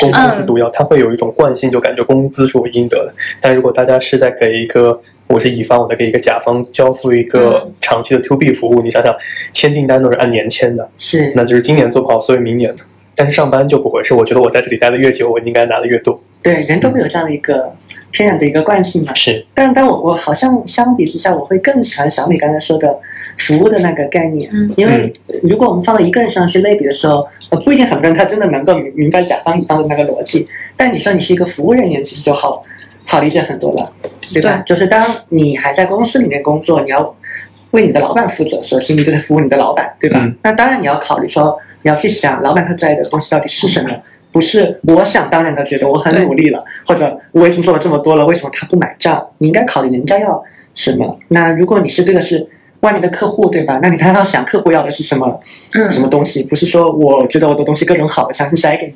[0.00, 3.14] 工资是毒药，它会有一种惯性，就感觉工资是我应得的。
[3.40, 9.14] 但如果大家是在给一个我是乙方，我在给一个甲方交付一个长期的 to B 服务，你想想，
[9.52, 12.82] 签订单都是按年签的，是，那就是今年做不好，所以明年的。
[13.18, 16.22] 但是上班就不会，是我觉得我在这里待的越久，我应该拿的越多。
[16.40, 17.74] 对，人都会有这样的一个
[18.12, 19.12] 天然的一个惯性嘛。
[19.12, 22.96] 是，但但我我好像相比之下，我会更喜欢小米刚才说的
[23.38, 24.48] 服务的那个概念。
[24.52, 25.12] 嗯，因为
[25.42, 30.46] 如果我们放到一个人身上去类比的时候，呃，不一定很多人他真的能够明明白甲方乙方的那个逻辑。
[30.76, 32.62] 但你说你是一个服务人员，其实就好
[33.04, 33.92] 好理解很多了，
[34.32, 34.62] 对吧？
[34.64, 37.16] 就是当你还在公司里面工作，你要
[37.72, 40.24] 为你的老板负责，首先你就得服务你的老板，对吧？
[40.44, 41.58] 那当然你要考虑说。
[41.82, 43.90] 你要去想，老板他在意的东西到底是什么？
[44.30, 49.26] 不是我想当然的觉得我很努力了，或者我已经做了这么多了，为什么他不买账？
[49.38, 50.40] 你应该考虑人家要
[50.74, 51.18] 什么。
[51.28, 52.46] 那如果你是对的是
[52.80, 53.80] 外面的客户，对吧？
[53.82, 55.40] 那你当然要想客户要的是什么，
[55.72, 56.42] 嗯什么东西？
[56.44, 58.94] 不是说我觉得我的东西各种好，我相信塞给你。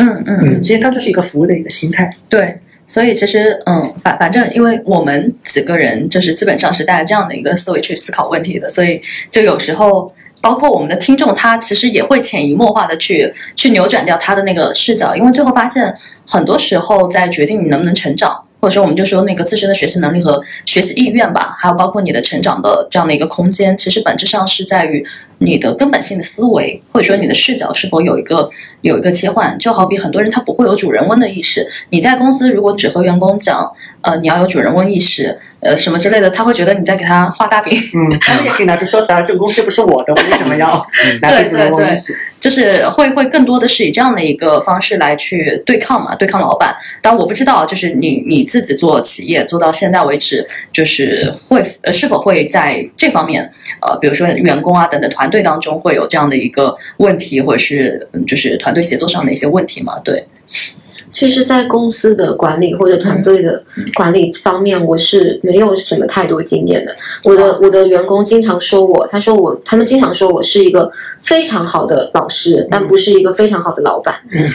[0.00, 2.10] 嗯嗯嗯，其实它就是一个服务的一个心态。
[2.28, 9.00] 对，所以其实嗯，反反正，因为我们几个人就是基本上是带着这样的一个思维去思考问题的，所以
[9.30, 10.10] 就有时候。
[10.44, 25.02] 包括我们的听众，他其实也会潜移默化的去去扭转掉他的那个视角，因为最后发现，很多时候在决定你能不能成长，或者说我们就说那个自身的学习能力和学习意愿吧，还有包括你的成长的这样的一个空间，其实本质上是在于
[25.38, 28.50] 你的根本性的思维，或者说你的视角是否有一个
[28.84, 29.58] 有一个切换。
[29.58, 33.70] 就好比很多人他不会有主人翁的意识，你在公司如果只和员工讲，
[34.02, 35.38] 呃，你要有主人翁意识。
[35.60, 37.72] 呃，什么之类的，他会觉得你在给他画大饼。
[37.94, 40.86] 嗯，他们也可以拿出说啥，这个公司不是我的，我为什么要
[41.22, 41.96] 拿对对对，
[42.38, 46.76] 就是会会更多的是以这样的一个方式来去对抗嘛，对抗老板。
[47.00, 60.00] 但我不知道，就是你你自己做企业做到现在为止，就是会呃是否会在这方面，呃，比如说员工啊等等团队当中会有这样的一个问题，或者是就是团队协作上的一些问题嘛？
[60.00, 60.26] 对。
[61.12, 63.62] 其实，在公司的管理或者团队的
[63.94, 66.92] 管理方面，我是没有什么太多经验的。
[67.22, 70.90] 我的我的员工经常说我，他说我，他们经常说我是一个
[71.22, 74.12] 非常好的老师，但不是一个非常好的老板。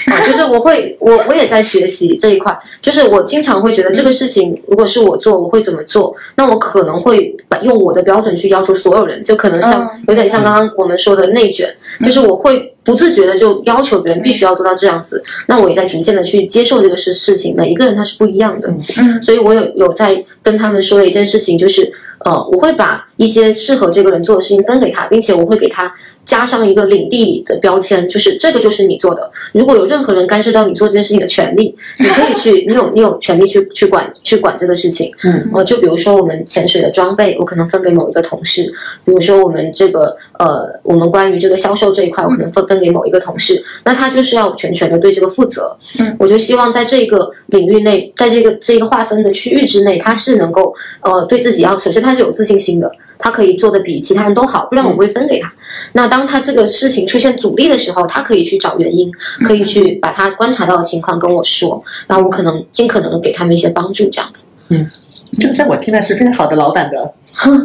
[0.07, 2.59] 啊，就是我会，我我也在学习这一块。
[2.82, 6.13] 就是我经常会觉得这个事情，如果是我做，我会怎么做？
[6.36, 12.76] 那我可能会把用我的标准去要求所有人，就可能像有点像刚刚我们说的内卷，就是我会。
[12.90, 17.56] 不自觉的就要求别人必须要做到这样子，那我也在逐渐的去接受这个事事情。
[17.56, 18.68] 每一个人他是不一样的，
[18.98, 21.94] 嗯，所以我有有在跟他们说的一件事情，就是
[22.26, 25.94] 呃，我会把一些适合这个人做的事情分给他，并且我会给他。
[26.26, 29.32] 加上一个领地的标签，就是这个就是你做的。
[29.52, 35.12] 如果有任何人干涉到你做这件事情的权利，你可以去， 你有你有权利去去管去管这个事情。
[35.24, 38.66] 嗯，呃，就比如说我们潜水的装备，我可能分给某一个同事；，
[39.04, 43.62] 比如说我们这个呃，我们关于这个销售这一块，我可能分分给某一个同事。
[43.84, 45.78] 那他就是要全权的对这个负责。
[46.00, 52.90] 嗯，我就希望在这个领域内，在这个这个划分的区域之内，他是能够呃对自己要，首先他是有自信心的。
[53.22, 55.52] 他可以做的比其他人都好，不然我不会分给他。
[55.92, 59.12] 那当他这个事情出现阻力的时候，他可以去找原因，
[59.46, 64.46] 可以去把他观察到的情况跟我说，然后我可能尽可能给他们一些帮助，这样子。
[64.70, 64.90] 嗯，
[65.34, 67.14] 这个在我听来是非常好的老板的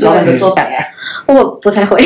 [0.00, 0.86] 老板的做法呀。
[1.26, 1.96] 我不太会。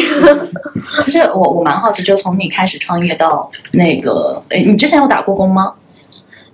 [1.01, 5.73] 其实我我蛮好奇，就从你开始创业到那个，诶，你之前有打过工吗？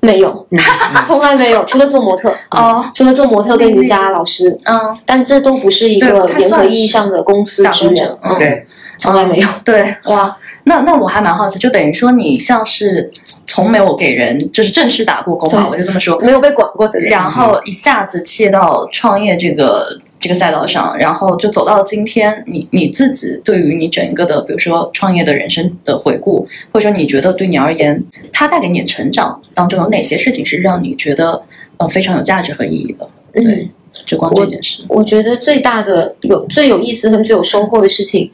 [0.00, 0.46] 没有，
[1.06, 8.66] 从来没有，除了做模特哦，除了做模特跟瑜伽老师，嗯，但这都不是一个严格意义上的公司职员，对，
[8.98, 9.48] 从来没有。
[9.64, 13.10] 对，哇，那那我还蛮好奇，就等于说你像是
[13.46, 19.86] 从没有给人就是正式打过工吧，我就这么说，没有被管过的人，然后一下子切到创业这个。
[20.18, 22.42] 这个赛道上，然后就走到了今天。
[22.46, 28.02] 你你自己对于你整个的，比如说创业的人生的回顾，或者说你觉得对你而言，
[28.32, 31.42] 它带给你的成长当中有哪些事情是让你觉得
[31.76, 33.08] 呃非常有价值和意义的。
[33.34, 33.70] 嗯对，
[34.06, 34.82] 就光这件事。
[34.88, 38.30] 我觉得最大的有最有意思和最有收获的事情，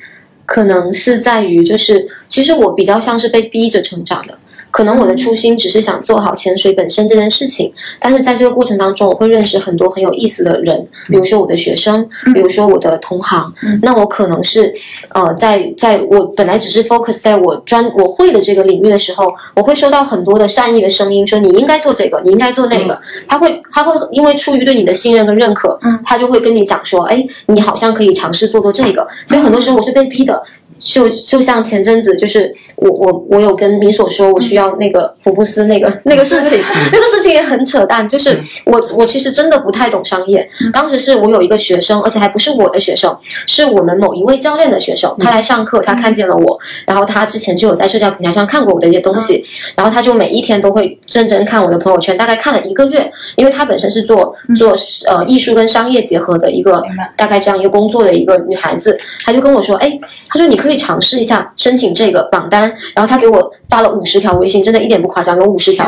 [0.47, 4.39] 可能是在于，就是其实我比较像是被逼着成长的。
[4.71, 13.53] 可能我的初心只是想做好潜水本身这件事情，但是在这个过程当中，我会认识很多很有意思的人，比如说我的学生，比如说我的同行。
[13.83, 14.73] 那我可能是，
[15.11, 23.01] 呃，在在我本来只是 focus 在我专我会的这个领域的时候，我会收到很多的善意的声音，说你应该做这个，你应该做那个。
[23.27, 29.07] 他会他会因为出于对你的信任跟认可，他就会跟你讲说，哎，你好像可以尝试做做这个。
[29.27, 30.43] 所以很多时候我是被逼的。
[30.83, 36.58] 就就像前阵子，就是我我我有跟米所说，我需要那个福布斯那个 那个事情，
[36.92, 38.06] 那个事情也很扯淡。
[38.08, 40.48] 就是我我其实真的不太懂商业。
[40.72, 49.44] 当时是我有一个学生，而且还不是我的学生，是我们某一位教练的学生，他来上课，他看见了我，然后他之前就有在社交平台上看过我的一些东西，
[49.76, 54.74] 然后他就每一天都会认真看我的朋友圈，大概看了一个月，因为她本身是做做
[55.08, 56.82] 呃艺术跟商业结合的一个
[57.16, 59.96] 大概这样一个工作的一个女孩子，她就跟我说，哎，
[60.28, 60.80] 她说你可以。
[60.80, 62.62] 尝试一下申请这个榜单，
[62.94, 65.86] 然后她给我发了五十条微信，真的一点不夸张，有五十条，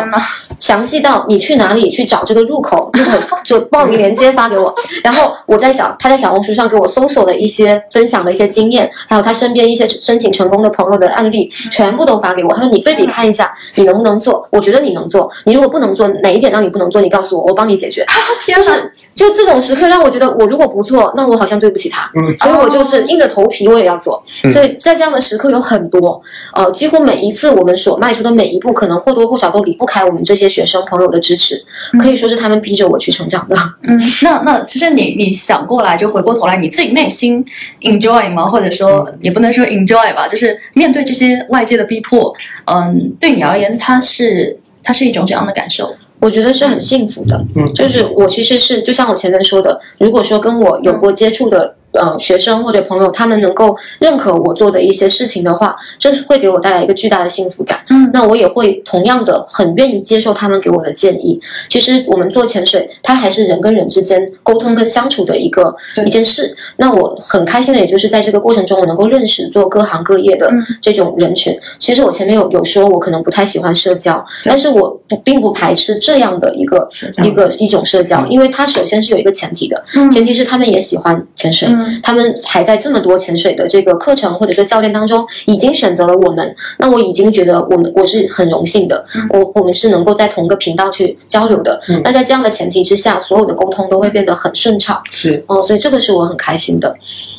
[0.60, 12.52] 详细到你去哪里去找这个入口，入口 就报名链接发给我，然后我在小她在小红书上给我搜索的一些分享的一些经验，还有她身边一些申请成功的朋友的案例，全部都发给我。
[12.54, 14.46] 她说你对比看一下，你能不能做？
[14.50, 17.00] 我觉得你能做，你如果不能做，哪一点让你不能做？
[17.02, 18.06] 你告诉我，我帮你解决。
[18.46, 18.70] 就是
[19.14, 24.76] 就这种时刻让我觉得，我如果不做，那我好像对不起他，嗯所以我就是硬着头皮我也要做，所以。
[24.78, 26.20] 在这样的时刻有很多，
[26.54, 31.54] 呃，几乎每一次我们所迈出的每一步，可能或多或少都离不开我们这些学生朋友的支持，
[32.00, 33.56] 可以说是他们逼着我去成长的。
[33.82, 37.44] 嗯，那那其实你你想过来，就回过头来，你自己内心
[37.82, 38.44] enjoy 吗？
[38.46, 42.34] 或者说也不能说 enjoy 吧，就是面对这些外界的逼迫，
[42.64, 45.94] 嗯，对你而言，它是它是一种怎样的感受？
[46.20, 51.76] 我觉得是很幸福的，嗯，就是我其实是就像我前面说的，如果说跟我有过接触的。
[51.92, 57.80] 呃，学生或者朋友，他们能够认可我做的一些事情的话，这是会给我带来一个巨大的幸福感。
[57.90, 61.40] 嗯，那我也会同样的很愿意接受他们给我的建议。
[61.68, 65.74] 其实我们做潜水，它还是人跟人之间沟通跟相处的一个
[66.06, 66.56] 一件事。
[66.76, 71.54] 那我很开心的，也就是在这个过程中，我能够认识做各行各业的这种人群。
[71.78, 76.88] 其实我前面有有说，我可能不太喜欢社交，但是我不并不排斥这样的一个
[77.22, 81.68] 一个一种社交，因为它首先是有一个前提的，前提是他们也喜欢潜水。
[82.02, 86.54] 他们还在这么多潜水的这个课程或者说教练当中，已经选择了我们。
[86.78, 91.80] 那我已经觉得我们我是很荣幸的，我我们是能够在同个频道去交流的。
[92.04, 95.00] 那在这样的前提之下，所有的沟通都会变得很顺畅。
[95.10, 96.94] 是哦，所以这个是我很开心的。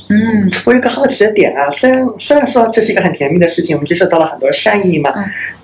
[0.10, 5.12] 嗯，我有个好奇的点啊，虽然虽然说这是一个很甜蜜的事情，我们接受到了很多善意嘛，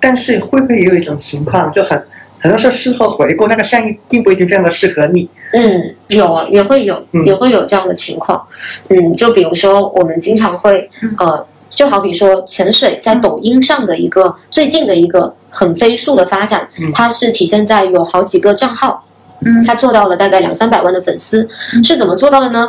[0.00, 2.00] 但是会不会也有一种情况就很？
[2.40, 5.28] 很多时候事后回顾，那个善意并不一定非常的适合你。
[5.52, 8.42] 嗯，有啊，也会有，也会有这样的情况。
[8.88, 10.88] 嗯，就比如说我们经常会，
[11.18, 19.04] 呃，就好比说潜水在抖音上的一个最近的一个很飞速的发展，它是体现在有好几个账号，
[19.44, 21.48] 嗯，它做到了大概两三百万的粉丝，
[21.84, 22.68] 是怎么做到的呢？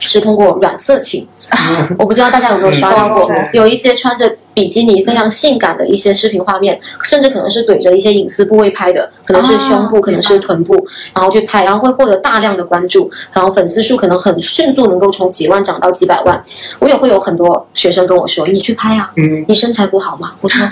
[0.00, 1.26] 是通过软色情。
[1.98, 4.36] 我不知道大家有没有刷到过， 有一些穿着。
[4.58, 10.84] 比基尼非常性感的一些视频画面，甚至可能是怼着一些隐私部位拍的，可能是胸部，可能是臀部，
[11.14, 16.44] 然后去拍，然后会获得大量的关注，然后粉丝数可能很迅速能够从几万涨到几百万。
[16.80, 19.12] 我也会有很多学生跟我说：“你去拍啊，
[19.46, 20.68] 你身材不好吗？”我说：“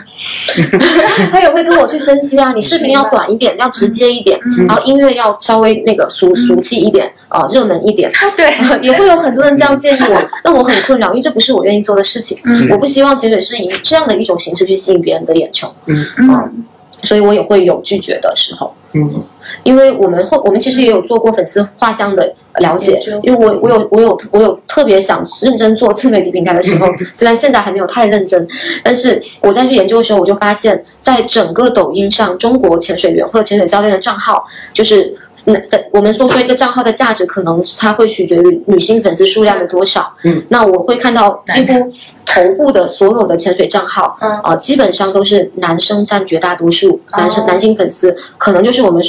[1.31, 8.53] 他也会跟我去分析啊，你视频要短一点，要直接一点，然后音乐要稍微那个俗俗气一点啊，热门一点。”对，
[8.83, 12.39] 也会有很多人这样建议我，那我很困扰，因为这不是我愿意做的事情。
[12.71, 16.65] 我不希望潜水是以这样的一种形式去吸引别人的眼球，嗯嗯，
[17.03, 19.25] 所以我也会有拒绝的时候，嗯，
[19.63, 28.47] 因为我们后我们其实也有做过粉丝画像的了解，因为我我有我有我有特别想认真做自媒体平台的时候， 虽然现在还没有太认真，
[28.83, 35.17] 但是我在去研究的时候，我就发现，在整个抖音上，中国潜水员或者潜水教练的账号，就是。
[35.47, 40.13] 那粉，我们说说一个账号的价值，可能它会取决于女性粉丝数量的多少。
[40.25, 41.93] 嗯，那我会看到几乎
[42.27, 49.01] 头部的所有的潜水账号，啊，基本上都是男生占绝大多数，男生男性粉丝可能就是我们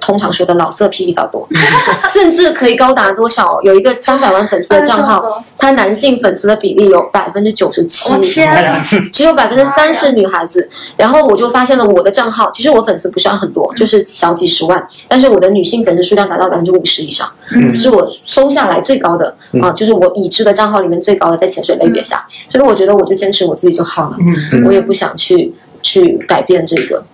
[0.00, 1.46] 通常说的老色批比较多，
[2.12, 3.60] 甚至可以高达多少？
[3.62, 10.68] 有一个三百万粉丝的账号，他男性粉丝的比例有百分之九十七，天， 只有百分之三是女孩子。
[10.96, 15.82] 然后我就发现了我的账号，其实我粉丝不算很多，就是小几十万，但是我的女性。
[15.82, 17.28] 粉丝数量达到百分之五十以上，
[17.74, 25.52] 是我搜下来最高的啊，就是我已知的账号里面最高的，在潜水类别下，所以我觉得我就坚持我自己就好了，嗯我也不想去
[25.82, 27.04] 去改变这个。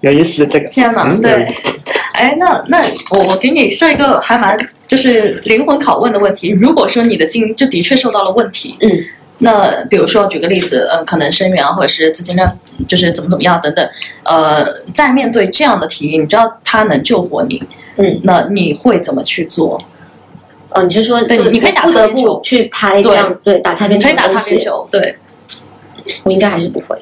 [0.00, 1.46] 有意思，这个天哪，对，
[2.14, 2.82] 哎，那那
[3.12, 8.90] 我我给你设一个还蛮就是灵魂拷问的问题，如果说你的经营就的确受到了问题，嗯，
[9.38, 12.58] 那比如说举个例子，嗯，可能生源啊，或者是资金量，
[12.88, 13.88] 就是怎么怎么样等等，
[14.24, 17.62] 呃，在面对这样的提议，你知道他能救活你，
[17.96, 19.80] 嗯，那你会怎么去做？
[20.74, 22.36] 哦，你是说对，你可以打擦边球。
[22.36, 25.16] 不，去拍这样对打擦边球可以打擦的东西，边球，对，
[26.24, 26.96] 我应该还是不会。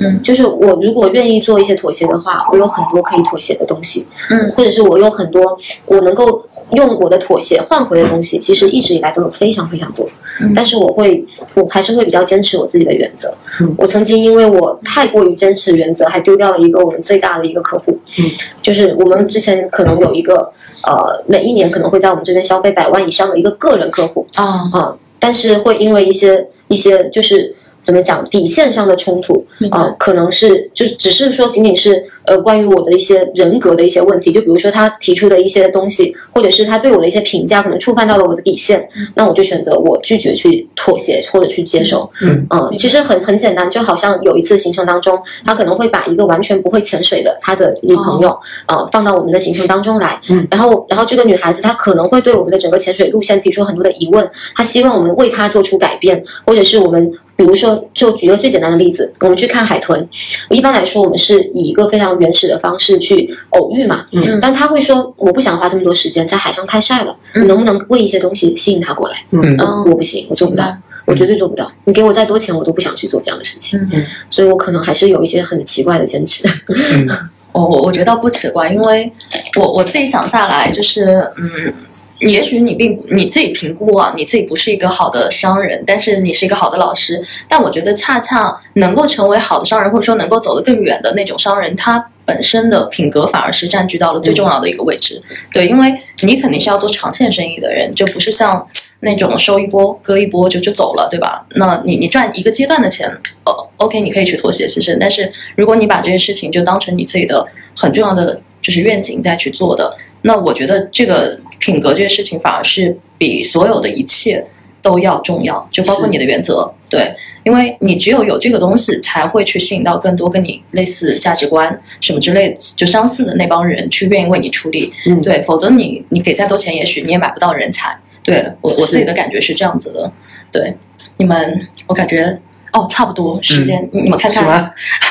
[0.00, 10.08] 嗯就是我如果愿意做一些妥协的话，我有很多可以妥协的东西，嗯或者是我有很多我能够用我的妥协换回的东西，其实一直以来都有非常非常多。
[10.40, 11.22] 嗯但是我会，
[11.54, 13.32] 我还是会比较坚持我自己的原则。
[13.60, 17.98] 嗯我曾经因为我太过于坚持原则，还丢掉了一个我们最大的一个客户。
[18.18, 18.24] 嗯，
[18.62, 20.50] 就是我们之前可能有一个
[20.86, 27.54] 呃，每一年可能会在我们这边消费百万以上的一个个人客户啊，啊、但是会因为一些一些就是。
[27.90, 42.10] 怎么讲底线上的冲突啊、可能是就只是说仅仅是呃关于我的一些人格的一些问题，就比如说他提出的一些东西，或者是他对我的一些评价，可能触犯到了我的底线，那我就选择我拒绝去妥协或者去接受。
[42.22, 57.12] 嗯嗯，其实很很简单，就好像有一次行程当中，他可能会把一个完全不会潜水的他的女朋友，呃，放到我们的行程当中来，嗯，然后然后这个女孩子她可能会对我们的整个潜水路线提出很多的疑问，她希望我们为她做出改变，或者是我们。
[57.36, 60.06] 比如说，就举个最简单的例子，我们去看海豚。
[60.50, 64.06] 一般来说，我们是以一个非常原始的方式去偶遇嘛。
[64.12, 67.16] 嗯但他会说，我不想花这么多时间在海上，太晒了。
[67.34, 69.16] 嗯你能不能喂一些东西吸引他过来？
[69.30, 70.76] 嗯嗯我不行，我做不到。
[71.06, 71.70] 我绝对做不到。
[71.84, 73.78] 你给我再多钱，我都不想去做这样的事情。
[73.92, 76.46] 嗯所以我可能还是有一些很奇怪的坚持。
[76.68, 77.08] 嗯
[77.52, 79.12] 我我我觉得不奇怪，因为
[79.58, 81.06] 我我自己想下来，就是
[81.36, 81.72] 嗯，
[82.20, 87.24] 也许你并你自己评估啊，你自己不是一个好的商人，但是你是一个好的老师。
[87.48, 95.22] 但我觉得恰恰能够成为好的商人，或者说能够走得更远的那种商人，他本身的品格反而是占据到了最重要的一个位置。
[95.52, 98.66] 对，因为你肯定是要做长线生意的人，就不是像。
[99.02, 101.46] 那种收一波割一波就就走了，对吧？
[101.54, 103.08] 那你你赚一个阶段的钱，
[103.46, 104.94] 呃，OK，你可以去妥协牺牲。
[105.00, 107.42] 但是如果你把这些事情就当成你自己的
[107.74, 114.44] 很重要的就是愿景再去做的，那我觉得这个品格这件事情反而是比所有的一切
[114.82, 117.14] 都要重要，就包括你的原则，对，
[117.44, 127.98] 因为你只有有这个东西，才会去吸引到更多跟你类似价值观什么之类就相似的那帮人去愿意为你出力，嗯对，否则你你给再多钱，也许你也买不到人才。
[128.22, 130.12] 对我我自己的感觉是这样子的，
[130.52, 130.74] 对
[131.16, 132.38] 你们，我感觉
[132.72, 134.70] 哦，差不多时间，你你们看看，是吗？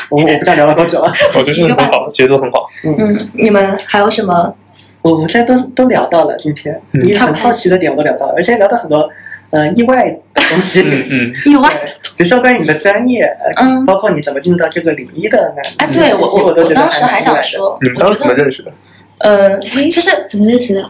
[0.10, 1.12] 我我不知道聊了多久了。
[1.36, 2.68] 我觉得很好，节奏很好。
[2.86, 4.54] 嗯，你们还有什么？
[5.02, 9.10] 我们现在都都聊到了，今天嗯你很好奇的点我都聊到了，而且聊到很多
[9.52, 10.82] 呃意外的东西。
[10.82, 11.72] 嗯嗯， 意外？
[12.18, 15.62] 比如说关于你的专业，呃嗯包括你怎么进入到这个领域的呢？
[15.78, 17.20] 哎，对我我当时还。
[17.22, 18.72] 想说，你们当时怎么认识的？
[19.20, 20.90] 呃，其实怎么认识的？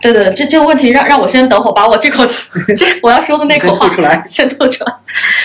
[0.00, 2.24] 对对，这这个问题让让我先等会儿把我这口
[2.76, 4.92] 这我要说的那口话先吐出来先吐出来。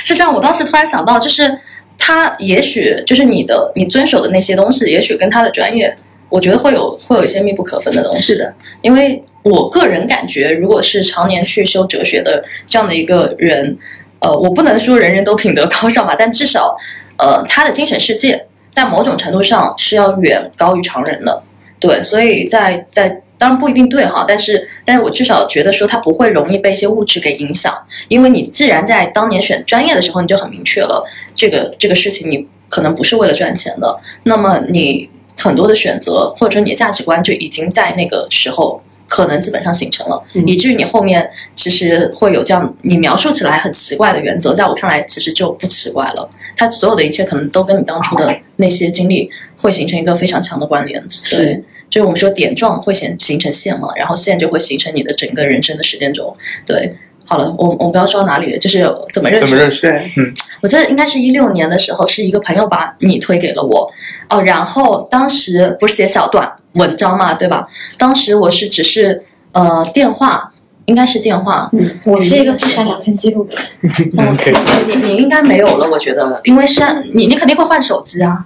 [0.04, 1.60] 是这样，我当时突然想到，就是
[1.98, 5.94] 他也许就是你的你遵守的那些东西，也许跟他的专业，
[6.30, 8.22] 我觉得会有会有一些密不可分的东西。
[8.22, 13.78] 是的，因为我个人感觉，如果是常年去修哲学的这样的一个人，
[14.20, 16.76] 呃，我不能说人人都品德高尚吧，但至少，
[17.18, 21.42] 呃，他的精神世界在某种程度上是要远高于常人的。
[21.80, 27.72] 对，所以在在当然不一定对哈，但是但是我至少觉得说他不会容易被一些物质给影响，
[28.08, 31.06] 因为你既然在当年选专业的时候你就很明确了，
[31.36, 35.08] 这个这个事情你可能不是为了赚钱的，那么你
[35.38, 38.82] 很多的选择或者说你的价值观就已经在那个时候。
[39.10, 46.30] 可能基本上形成了，嗯以至于你后面其实会有这样你描述起来很奇怪的原则，在我看来其实就不奇怪了。
[46.58, 51.02] 它所有的一切可能都跟你当初的那些经历会形成一个非常强的关联。
[51.32, 56.36] 对，就是我们说点状会形形成线嘛，然后线就会形成你的整个人生的时间轴。
[56.66, 56.94] 对，
[57.28, 58.58] 好了，我我们刚刚说到哪里了？
[58.58, 59.46] 就是怎么认识？
[59.46, 59.92] 怎么认识？
[60.18, 63.92] 嗯，我记得应该是一六年的时候，是一个朋友把你推给了我，
[64.30, 67.68] 哦，然后当时不是写小短文章嘛，对吧？
[67.98, 69.22] 当时我是只是
[69.52, 70.52] 呃电话，
[70.86, 74.12] 应该是电话，嗯我是一个不删聊天记录的人。
[74.18, 74.56] 嗯，可以。
[74.88, 78.46] 你你应该没有了，我觉得，因为删你你肯定会换手机啊。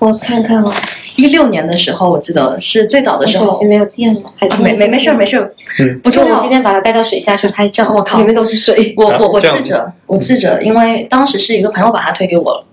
[0.00, 0.72] 我看看哦，
[1.18, 3.46] 一六年的时候，我记得是最早的时候。
[3.52, 5.98] 手机，没有电了，还没没没事儿没事儿，嗯。
[5.98, 6.36] 不重要。
[6.36, 6.48] 我今。
[6.48, 8.18] 天把它带到水下去拍照，我靠。
[8.20, 8.94] 里面都是水。
[8.96, 12.64] 我我我记着，我记着，因为当时是一个朋友把它推给我了，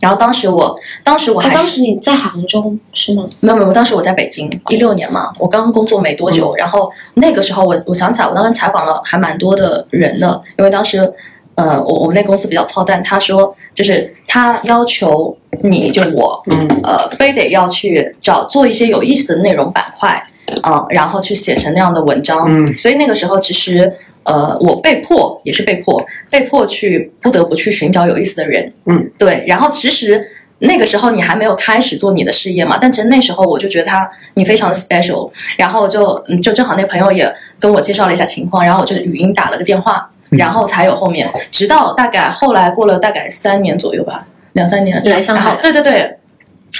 [0.00, 3.28] 然后当时我当时我哦还是、当时你在杭州是吗？
[3.42, 11.12] 没有没有，当时我在北京，一六年嘛，我刚工作没多久，然后那个时候我我想起来，我当时采访了还蛮多的人的，因为当时
[11.56, 20.22] 呃，我我们那公司比较操蛋，他说就是他要求你就我，嗯呃，非得要去找做一些有意思的内容板块，
[20.62, 22.44] 啊、然后去写成那样的文章。
[22.48, 23.92] 嗯所以那个时候其实
[24.24, 28.72] 呃，我被迫也是被迫被迫去不得不去寻找有意思的人。
[28.86, 29.44] 嗯，对。
[29.46, 30.26] 然后其实
[30.58, 45.56] 那个时候你还没有开始做你的事业嘛，但其实那时候我就觉得他你非常的 special，然后就嗯就正好那朋友也跟我介绍了一下情况，然后我就语音打了个电话，然后才有后面，直到大概后来过了大概三年左右吧，两三年，来上海。
[45.62, 46.18] 对对对，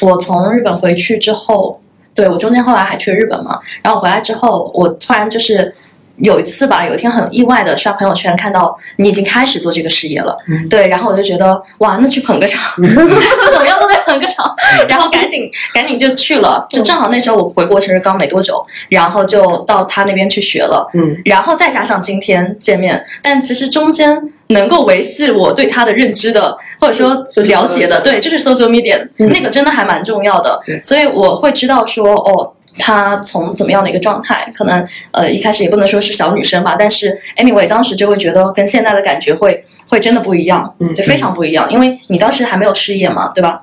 [0.03, 1.81] 我从日本回去之后，
[2.15, 5.73] 对我中间后来还去了日本嘛，然后回来之后，我突然就是
[6.17, 10.69] 有一次吧，有一天很意外的刷朋友圈看到你已经开始做这个事业了，嗯。
[10.69, 14.55] 对，然后我就觉得哇，那去捧个场， 就怎么样捧个场，
[14.89, 21.17] 然后赶紧赶紧就去了，就正好那时候我回国其实刚没多久，然后就到他那边去学了，嗯。
[21.25, 43.63] 然后再加上今天见面，但其实中间能够维系我对他的认知的，或者说了解的，对，就是 social media、那个真的还蛮重要的，所以我会知道说，哦，他从怎么样的一个状态，可能呃一开始也不能说是小女生吧，但是 anyway 当时就会觉得跟现在的感觉会会真的不一样，嗯对，非常不一样，因为你当时还没有事业嘛，对吧？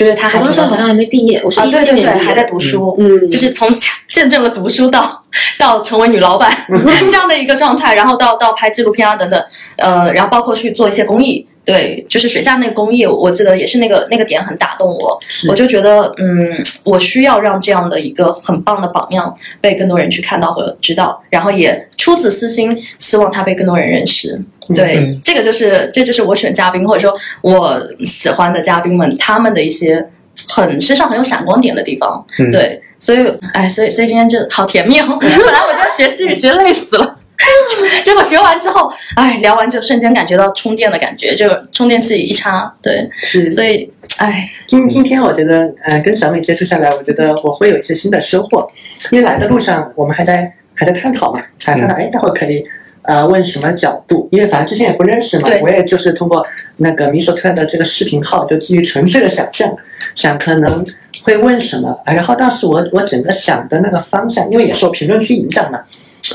[0.00, 3.68] 就是他还我当时好像还没毕业，我是对对年还在读书，嗯，就是从
[4.10, 5.22] 见证了读书到
[5.58, 6.50] 到成为女老板
[7.06, 9.38] 这样的一个状态，然后到到拍纪录片啊等等，
[9.76, 15.18] 呃，然后包括去做一些公益，对，就是水下那个公益，我记得也是那个那个点很打动我，
[15.50, 24.40] 我就觉得嗯，我需要让这样的一个很棒的榜样被更多人去看到和知道，然后也出自私心希望他被更多人认识。
[24.74, 30.04] 对，嗯这个就是这就是我选嘉宾或者说我喜欢的嘉宾们他们的一些
[30.48, 32.24] 很身上很有闪光点的地方。
[32.38, 33.18] 嗯对，所以
[33.52, 35.18] 哎，所以所以今天就好甜蜜哦！
[35.20, 37.16] 本来我就要学西语学累死了。
[38.04, 48.70] 结果学完之后，哎，聊完就瞬间感觉到充电的感觉，就充电器一插，对，是所以，哎，今今天我觉得，呃，跟小美接触下来，我觉得我会有一些新的收获。
[49.10, 52.64] 因为来的路上，我们还在还在探讨嘛，还探讨，哎，待会儿可以
[53.02, 54.26] 呃问什么角度？
[54.32, 56.42] 因为反正之前也不认识嘛，我也就是通过
[56.78, 59.70] 那个米索特的这个视频号，就基于纯粹的想象，
[60.14, 60.82] 想可能
[61.22, 61.90] 会问什么。
[62.06, 65.80] 啊然后当时我我整个想的那个方向，因为也受评论区影响嘛，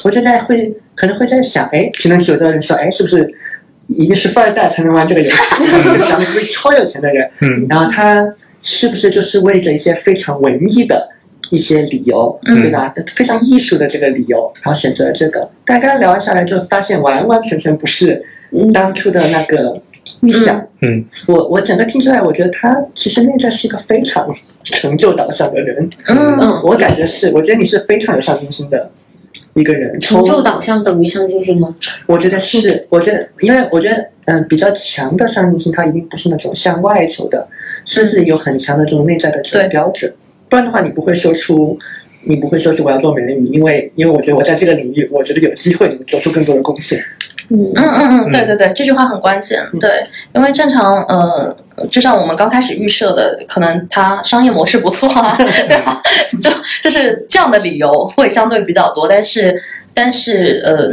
[0.04, 3.28] 我就在会可能会在想，哎，评论区有的人说，哎，是不是？
[3.88, 5.36] 一定是富二代才能玩这个游戏，
[5.96, 7.30] 就小美是不是超有钱的人？
[7.42, 8.28] 嗯然后他
[8.64, 11.08] 是不是就是为着一些非常文艺的
[11.52, 12.94] 一些理由，嗯对吧？
[13.08, 15.50] 非常艺术的这个理由，然后选择了这个。
[15.66, 18.24] 大概聊完下来，就发现完完全全不是
[18.74, 19.82] 当初的那个
[20.22, 20.66] 预想。
[20.82, 24.28] 嗯我我整个听出来，我觉得他其实内在是一个非常
[24.64, 25.90] 成就导向的人。
[26.08, 28.92] 嗯嗯我感觉是，我觉得你是非常有上进心的
[29.54, 30.00] 一个人。
[30.00, 31.76] 成就导向等于上进心吗？
[32.06, 37.48] 我觉得是，我觉得，因为我觉得，嗯，比较强的上进心，它一定不是那种向外求的，
[37.86, 40.14] 是自己有很强的这种内在的这对种标准，
[40.56, 41.78] 不然的话，你不会说出，
[42.24, 46.98] 你不会说出我要做美人鱼，因为，因为我觉得我在这个领域，我觉得有机会能做出更多的贡献。
[47.50, 49.62] 嗯嗯嗯嗯，对对对，这句话很关键。
[49.82, 49.90] 对，
[50.34, 51.54] 因为正常呃，
[51.92, 56.02] 就像我们刚开始预设的，可能它商业模式不错啊， 对吧？
[56.42, 56.50] 就
[56.82, 59.62] 就是这样的理由会相对比较多，但是
[59.94, 60.92] 但是呃，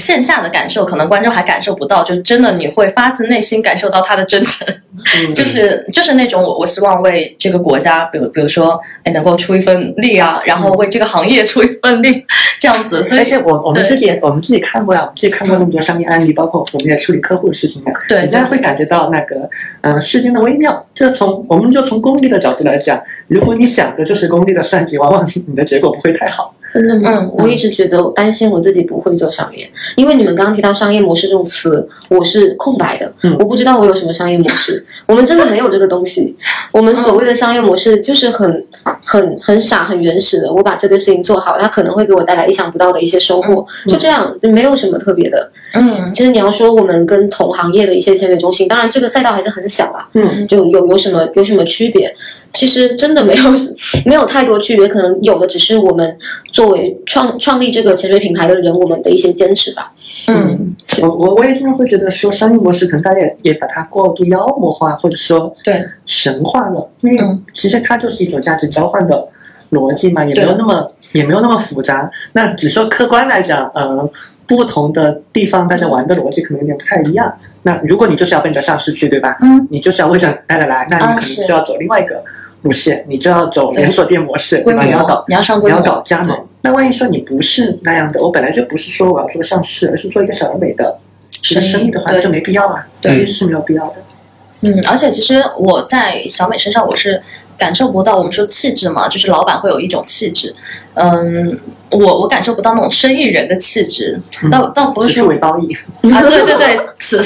[0.00, 5.34] 线下的感受可能观众还感受不到，就真的你会发自内心感受到他的真诚，嗯。
[5.34, 12.24] 就是就是那种我我希望为这个国家，比如比如说哎能够出一份力啊，然后为这个行业出一份力，
[12.58, 19.36] 这样子，所以而且我我们自己我们自己看过呀，我们自己看过那么多商业案例，包括我们也处理客户的事情嘛，对你现在会感觉到那个
[19.82, 20.86] 嗯、呃之间的微妙。
[20.94, 26.54] 这从我们就从功利的角度来讲，如果你想的就是功利的算计，往往你的结果不会太好。
[26.72, 27.10] 真的吗？
[27.20, 36.36] 嗯我一直觉得我担心我自己不会做商业，因为你们刚刚提到商业模式这种词，我是空白的，嗯我不知道我有什么商业模式， 我们真的没有这个东西。
[36.72, 38.64] 我们所谓的商业模式就是很
[39.04, 45.50] 很很傻、很原始的，我把这个事情做好，它可能会给我带来意想不到的一些收获，就这样，就没有什么特别的。
[45.74, 52.14] 嗯其实你要说我们跟同行业的一些签约中心，当然这个赛道还是很小啊，嗯，就有有什么有什么区别？
[52.52, 53.44] 其实真的没有
[54.04, 56.16] 没有太多区别，可能有的只是我们
[56.52, 59.92] 作为创创立这个潜水品牌的人，我们的一些坚持吧。
[60.26, 69.26] 嗯，我我我也经常会觉得说商业模式可能大家也也把它过度妖魔化，或者说对神化了，因为嗯其实它就是一种价值交换的
[69.70, 72.10] 逻辑嘛，也没有那么也没有那么复杂。
[72.32, 74.08] 那只说客观来讲，呃，
[74.46, 77.32] 不同的地方大家玩的逻辑可能有点不太一样。
[77.62, 79.36] 那如果你就是要奔着上市去，对吧？
[79.42, 82.22] 嗯，你就是要为着来来来，那你可能就要走另外一个
[82.62, 84.84] 路线，你就要走连锁店模式，规对吧？
[84.84, 86.36] 你要搞，你要上你要搞加盟。
[86.62, 90.98] 那万一说你不是那样的，我本来就不是说我要做上市，而是做一个小而美的
[91.50, 93.94] 一个生意的话，那就没必要啊，对其实是没有必要的。
[94.60, 97.22] 嗯，而且其实我在小美身上，我是
[97.56, 100.54] 感受不到我们说气质嘛，就是老板会有一种气质，
[100.94, 101.58] 嗯，
[101.90, 105.74] 我我感受不到那种生意人的气质，倒倒不是说为褒义，
[106.12, 107.24] 啊，对对对，此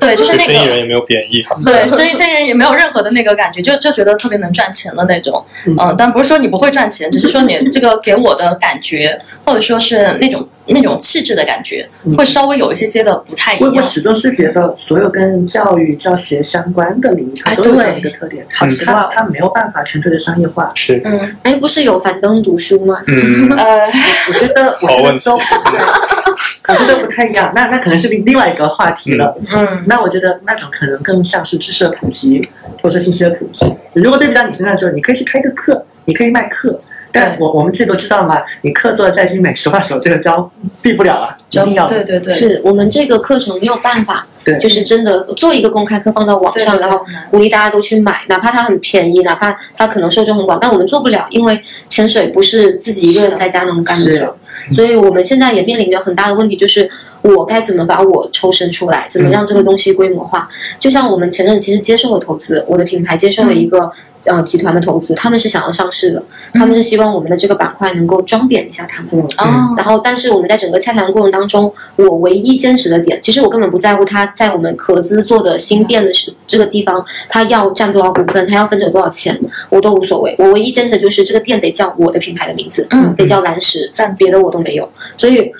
[0.00, 0.52] 对就是那个。
[0.52, 1.56] 生意人也没有贬义哈。
[1.64, 13.70] 对，生意生意人也没有任何的那个感觉，就就觉得特别能赚钱的那种，嗯嗯，但不是说你不会赚钱，只是说你这个给我的感觉，或者说是那种那种气质的感觉，会稍微有一些些的不太一样。
[13.70, 20.70] 我我始终是觉得，所有跟教育、教学相关的领域，它哎都有这样一个特点，好奇怪哦它它没有办法纯粹的商业化。
[20.74, 22.94] 是，嗯哎，不是有樊登读书吗？
[23.08, 23.86] 嗯，呃，
[24.28, 27.52] 我觉得，我觉好问题得都不太，我觉得不太一样。
[27.54, 29.36] 那那可能是另另外一个话题了。
[29.54, 32.46] 嗯那我觉得那种可能更像是知识的普及，
[32.82, 33.66] 或者说信息的普及。
[33.94, 36.80] 如果对比到你身上，就是你可以去开个课，你可以卖课。
[37.12, 40.50] 但我我们自己都知道嘛，你课做的再精美，实话手这个招
[40.80, 44.58] 避不了啊，一定要对对对，是我们这个课程没有办法，对。
[44.58, 54.28] 就是真的做一个公开课放到网上，对对对然后鼓励大家都去买，哪怕它很便宜，哪怕它可能受众很广，但我们做不了，因为潜水不是自己一个人在家能干的事，
[54.70, 56.90] 所以我们现在也面临着很大的问题，就是
[57.22, 60.48] 我该怎么把我抽身出来，怎么让这个东西规模化？
[60.78, 63.90] 就像我们前阵子其实接受了投资，我的品牌接受了一个。
[64.26, 66.22] 呃，集团的投资，他们是想要上市的，
[66.52, 69.08] 他们是希望我们的这个板块能够装点一下他们。
[69.12, 79.34] 嗯哦，然后，但是我们在整个洽谈过程当中，我唯一坚持的点，其实我根本不在乎他在我们合资做的新店的是这个地方，他要占多少股份，他要分走多少钱，
[79.70, 80.36] 我都无所谓。
[80.38, 84.86] 我唯一坚持的就是这个店得叫我的品牌的名字，嗯得叫蓝石，但别的我都没有。
[85.16, 85.50] 所以，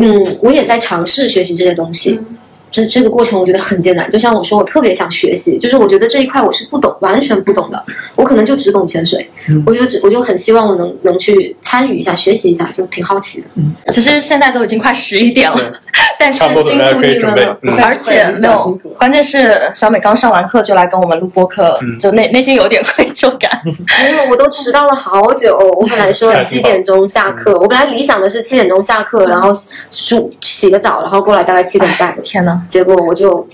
[0.00, 2.20] 嗯，我也在尝试学习这些东西。
[2.74, 7.80] 这这个过程我觉得很艰难，就像我说，我特别想学习，就是我觉得这一块我是不懂，完全不懂的，
[8.16, 13.46] 我可能就只懂潜水，嗯我就只我就很希望我能能去参与一下，学习一下，就挺好奇的。
[13.92, 15.56] 其实现在都已经快十一点了，
[16.18, 16.84] 但是辛苦你们
[17.36, 17.56] 了。
[17.62, 23.48] 嗯而且没有，关键是小美刚上完课就来跟我们录播课，嗯就内内心有点 愧疚感。
[24.10, 29.50] 因为我都迟到了好久，我本来说七点钟下课，我本来理想的是七点钟下课，然后
[29.90, 33.46] 梳洗个澡，然后过来大概七点半，天哪，结果我就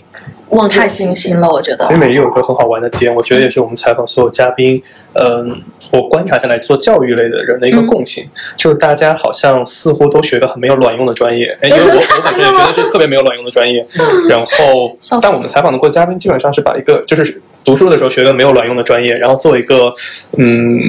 [0.51, 1.87] 忘太精心了，我觉得。
[1.89, 1.97] 北。
[1.97, 4.83] 美也有一个很好玩的点，我觉得也是我们采访所有嘉宾，
[5.15, 5.63] 嗯，
[5.93, 8.25] 我观察下来做教育类的人的一个共性，
[8.57, 13.87] 就是大家好像似乎都学的很没有卵用的专业，哎，因为我我本身也觉得是特别没有卵用的专业，
[14.29, 19.93] 然后 但我们采访的过嘉宾基本上是把一个就是读书的时候学的没有卵用的专业，然后做一个
[20.37, 20.81] 嗯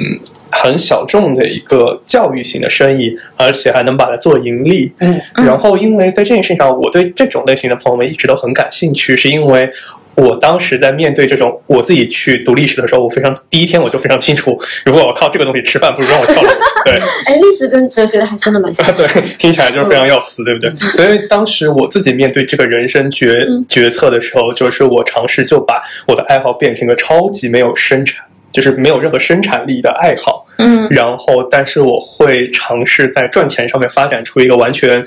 [0.52, 9.68] 很小众的一个教育型的生意，而且还能把它做盈利，嗯，然后，因为在这件事情上，我对这种类型的朋友们一直都很感兴趣，是因为
[10.14, 16.48] 我当时在面对这种我自己去读历史的时候，我非常第一天我就非常清楚，如果我靠这个东西吃饭，不如让我跳楼。
[16.84, 18.84] 对哎，历史跟哲学还真的蛮像。
[18.94, 19.06] 对，
[19.38, 20.70] 听起来就是非常要死，对不对？
[20.92, 28.26] 所以当时我自己面对这个人生决决策的时候，就是我尝试就把我的爱好变成一个超级没有生产。
[28.52, 35.02] 就是没有任何生产力的爱好，嗯，然后，但是我会尝试在赚钱上面发展出一个完全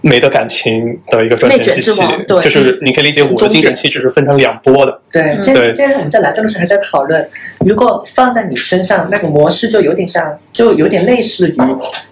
[0.00, 7.28] 没得感情的一个赚钱机器，对就是你可以理解我的精神气质是分成两波的，对，嗯现对在现在我们在来这的时候还在讨论，
[7.66, 11.56] 如果放在你身上，那个模式就有点像，就有点类似于，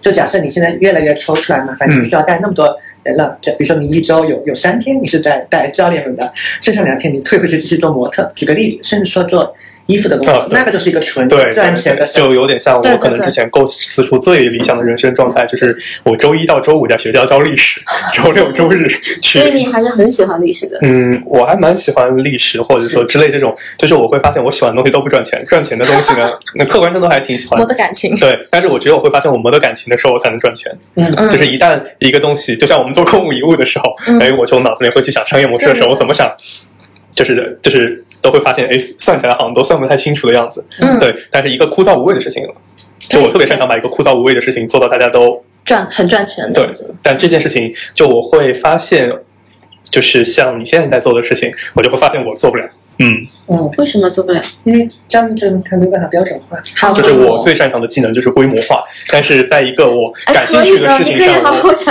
[0.01, 3.37] 就假设你现在越来越抽出来嘛，反正不需要带那么多人了。
[3.41, 6.31] 就比如说你一周有有三天你是在带教练们的，
[6.61, 8.29] 剩下两天你退回去继续做模特。
[8.35, 9.55] 举个例子，甚至说做
[9.87, 17.81] 衣服的工作，啊那个就是一个纯对，赚钱的就有点像我可能之前构思出最理想的人生状态，就是我周一到周五在学校教历史，
[18.13, 18.87] 周六周日
[19.21, 20.77] 去所以你还是很喜欢历史的。
[20.83, 27.65] 嗯，我还蛮喜欢历史或者说之类这种，就是我会发现我喜欢的东西都不赚钱，赚钱的东西呢， 那客观上都还挺喜欢我。
[27.65, 30.71] 的感情，对，但是我觉得我会发现我磨得感情的时候，我才能赚钱。
[30.95, 31.13] 嗯。
[31.17, 34.19] 嗯就是一旦一个东西，就像我们做空无一物的时候，嗯。
[34.19, 36.29] 哎，我就脑子里会去想商业模式的时候，我怎么想，
[37.13, 40.65] 就是就是都会发现，哎，算起来好像都算不太清楚的样子。
[40.81, 40.99] 嗯。
[40.99, 42.45] 对，但是一个枯燥无味的事情，
[43.07, 46.69] 就我特别擅长把一个枯燥无味的事情做到大家都赚很赚钱对，，
[47.01, 49.09] 但这件事情就我会发现，
[49.89, 52.63] 就是像你现在在做的事情，我就会发现我做不了。
[52.99, 53.13] 嗯，
[53.47, 54.41] 嗯，为什么做不了？
[54.63, 56.57] 因为教育这个它没有办法标准化。
[56.75, 61.43] 好就是我最擅长的技能就是规模化，但是在一个我哎，感兴趣的，事情上。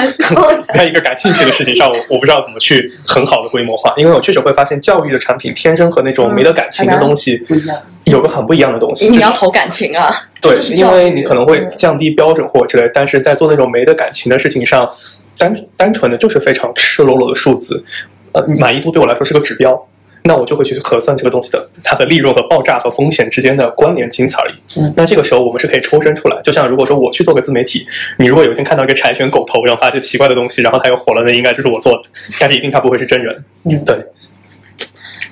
[0.74, 9.06] 在一个感兴趣的事情上，我我不知道怎么去很好的规模化，因为我确实会发现教育的产品天生和那种没得感情的东西不一样，有个很不一样的东西。
[9.06, 10.12] 就是你要投感情啊，
[10.43, 14.90] 对就，是因为你可能会降低标准或者之类，但是在做那种没得感情的事情上，
[15.36, 17.84] 单单纯的就是非常赤裸裸的数字。
[18.32, 19.88] 呃，满意度对我来说是个指标。
[20.28, 24.54] 那我就会去核算这个东西的它的利润和爆炸和风险之间的关联，仅此而已。
[24.80, 26.36] 嗯，那这个时候我们是可以抽身出来。
[26.42, 27.86] 就像如果说我去做个自媒体，
[28.18, 32.02] 你如果有一天看到一个柴犬狗头，然后发些奇怪的东西，然后它又火了，那应该就是我做的，
[32.40, 33.44] 但是一定它不会是真人。
[33.62, 33.96] 嗯，对。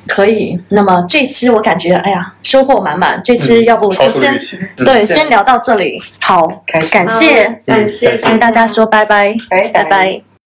[0.06, 3.20] 可以，那么这期我感觉，哎呀，收获满满。
[3.24, 4.36] 这期要不就先、
[4.76, 6.00] 对，先聊到这里。
[6.20, 10.33] 好，感谢，感谢跟大家说拜拜，拜拜拜。